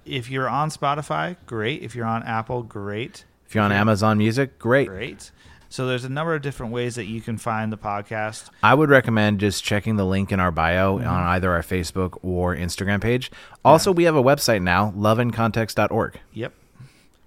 [0.06, 1.82] if you're on Spotify, great.
[1.82, 3.26] If you're on Apple, great.
[3.48, 4.88] If you're on Amazon Music, great.
[4.88, 5.32] Great.
[5.70, 8.50] So there's a number of different ways that you can find the podcast.
[8.64, 11.08] I would recommend just checking the link in our bio Mm-hmm.
[11.08, 13.32] on either our Facebook or Instagram page.
[13.66, 16.20] Also, we have a website now, loveandcontext.org.
[16.34, 16.54] Yep.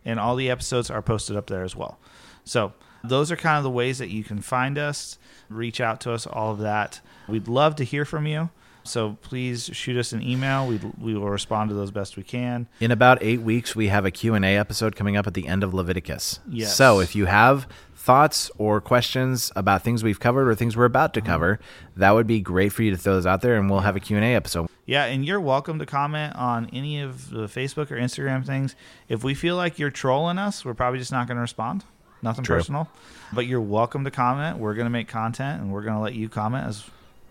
[0.04, 1.98] And all the episodes are posted up there as well.
[2.44, 2.72] So
[3.04, 5.18] those are kind of the ways that you can find us,
[5.50, 7.00] reach out to us, all of that.
[7.28, 8.48] We'd love to hear from you.
[8.84, 10.66] So please shoot us an email.
[10.66, 12.68] We we will respond to those best we can.
[12.80, 15.74] In about eight weeks, we have a Q&A episode coming up at the end of
[15.74, 16.40] Leviticus.
[16.48, 16.74] Yes.
[16.74, 17.68] So if you have
[17.98, 21.28] thoughts or questions about things we've covered or things we're about to mm-hmm.
[21.28, 21.60] cover,
[21.96, 24.00] that would be great for you to throw those out there, and we'll have a
[24.00, 24.68] Q&A episode.
[24.86, 28.74] Yeah, and you're welcome to comment on any of the Facebook or Instagram things.
[29.08, 31.84] If we feel like you're trolling us, we're probably just not going to respond.
[32.22, 32.56] Nothing True.
[32.56, 32.88] personal.
[33.32, 34.58] But you're welcome to comment.
[34.58, 36.84] We're going to make content and we're going to let you comment as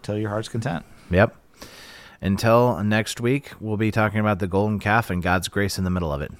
[0.03, 0.85] till your heart's content.
[1.09, 1.35] Yep.
[2.21, 5.89] Until next week, we'll be talking about the golden calf and God's grace in the
[5.89, 6.31] middle of it.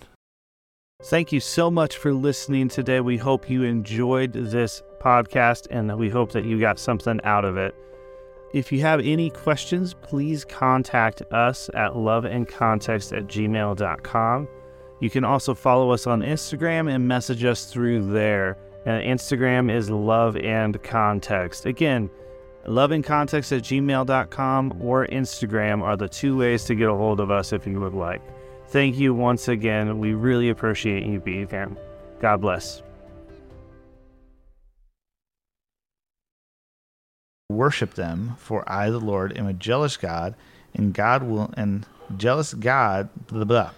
[1.04, 3.02] Thank you so much for listening today.
[3.02, 7.56] We hope you enjoyed this podcast and we hope that you got something out of
[7.56, 7.76] it.
[8.52, 14.48] If you have any questions, please contact us at loveandcontext at gmail.com.
[15.00, 18.58] You can also follow us on Instagram and message us through there.
[18.88, 21.68] And Instagram is love and context.
[21.68, 22.10] Again,
[22.66, 27.20] love and context at gmail.com or Instagram are the two ways to get a hold
[27.20, 28.22] of us if you would like.
[28.70, 29.97] Thank you once again.
[29.99, 31.72] We really appreciate you being here.
[32.20, 32.82] God bless.
[37.49, 40.36] Worship them, for I, the Lord, am a jealous God,
[40.74, 41.86] and God will and
[42.18, 43.07] jealous God.
[43.28, 43.72] Blah blah.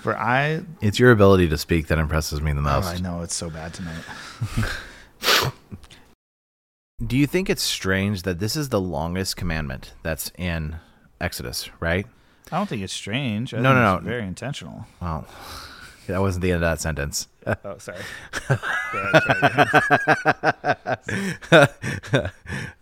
[0.00, 2.86] For I, It's your ability to speak that impresses me the oh, most.
[2.86, 4.04] I know it's so bad tonight.
[7.04, 10.76] Do you think it's strange that this is the longest commandment that's in
[11.20, 12.06] Exodus, right?
[12.52, 13.52] I don't think it's strange.
[13.54, 14.10] I No, think no, it's no.
[14.10, 14.86] Very intentional.
[15.00, 15.26] Well,
[16.06, 17.28] that wasn't the end of that sentence.
[17.64, 17.98] Oh, sorry.
[18.94, 19.38] Ahead, try
[21.52, 22.30] again.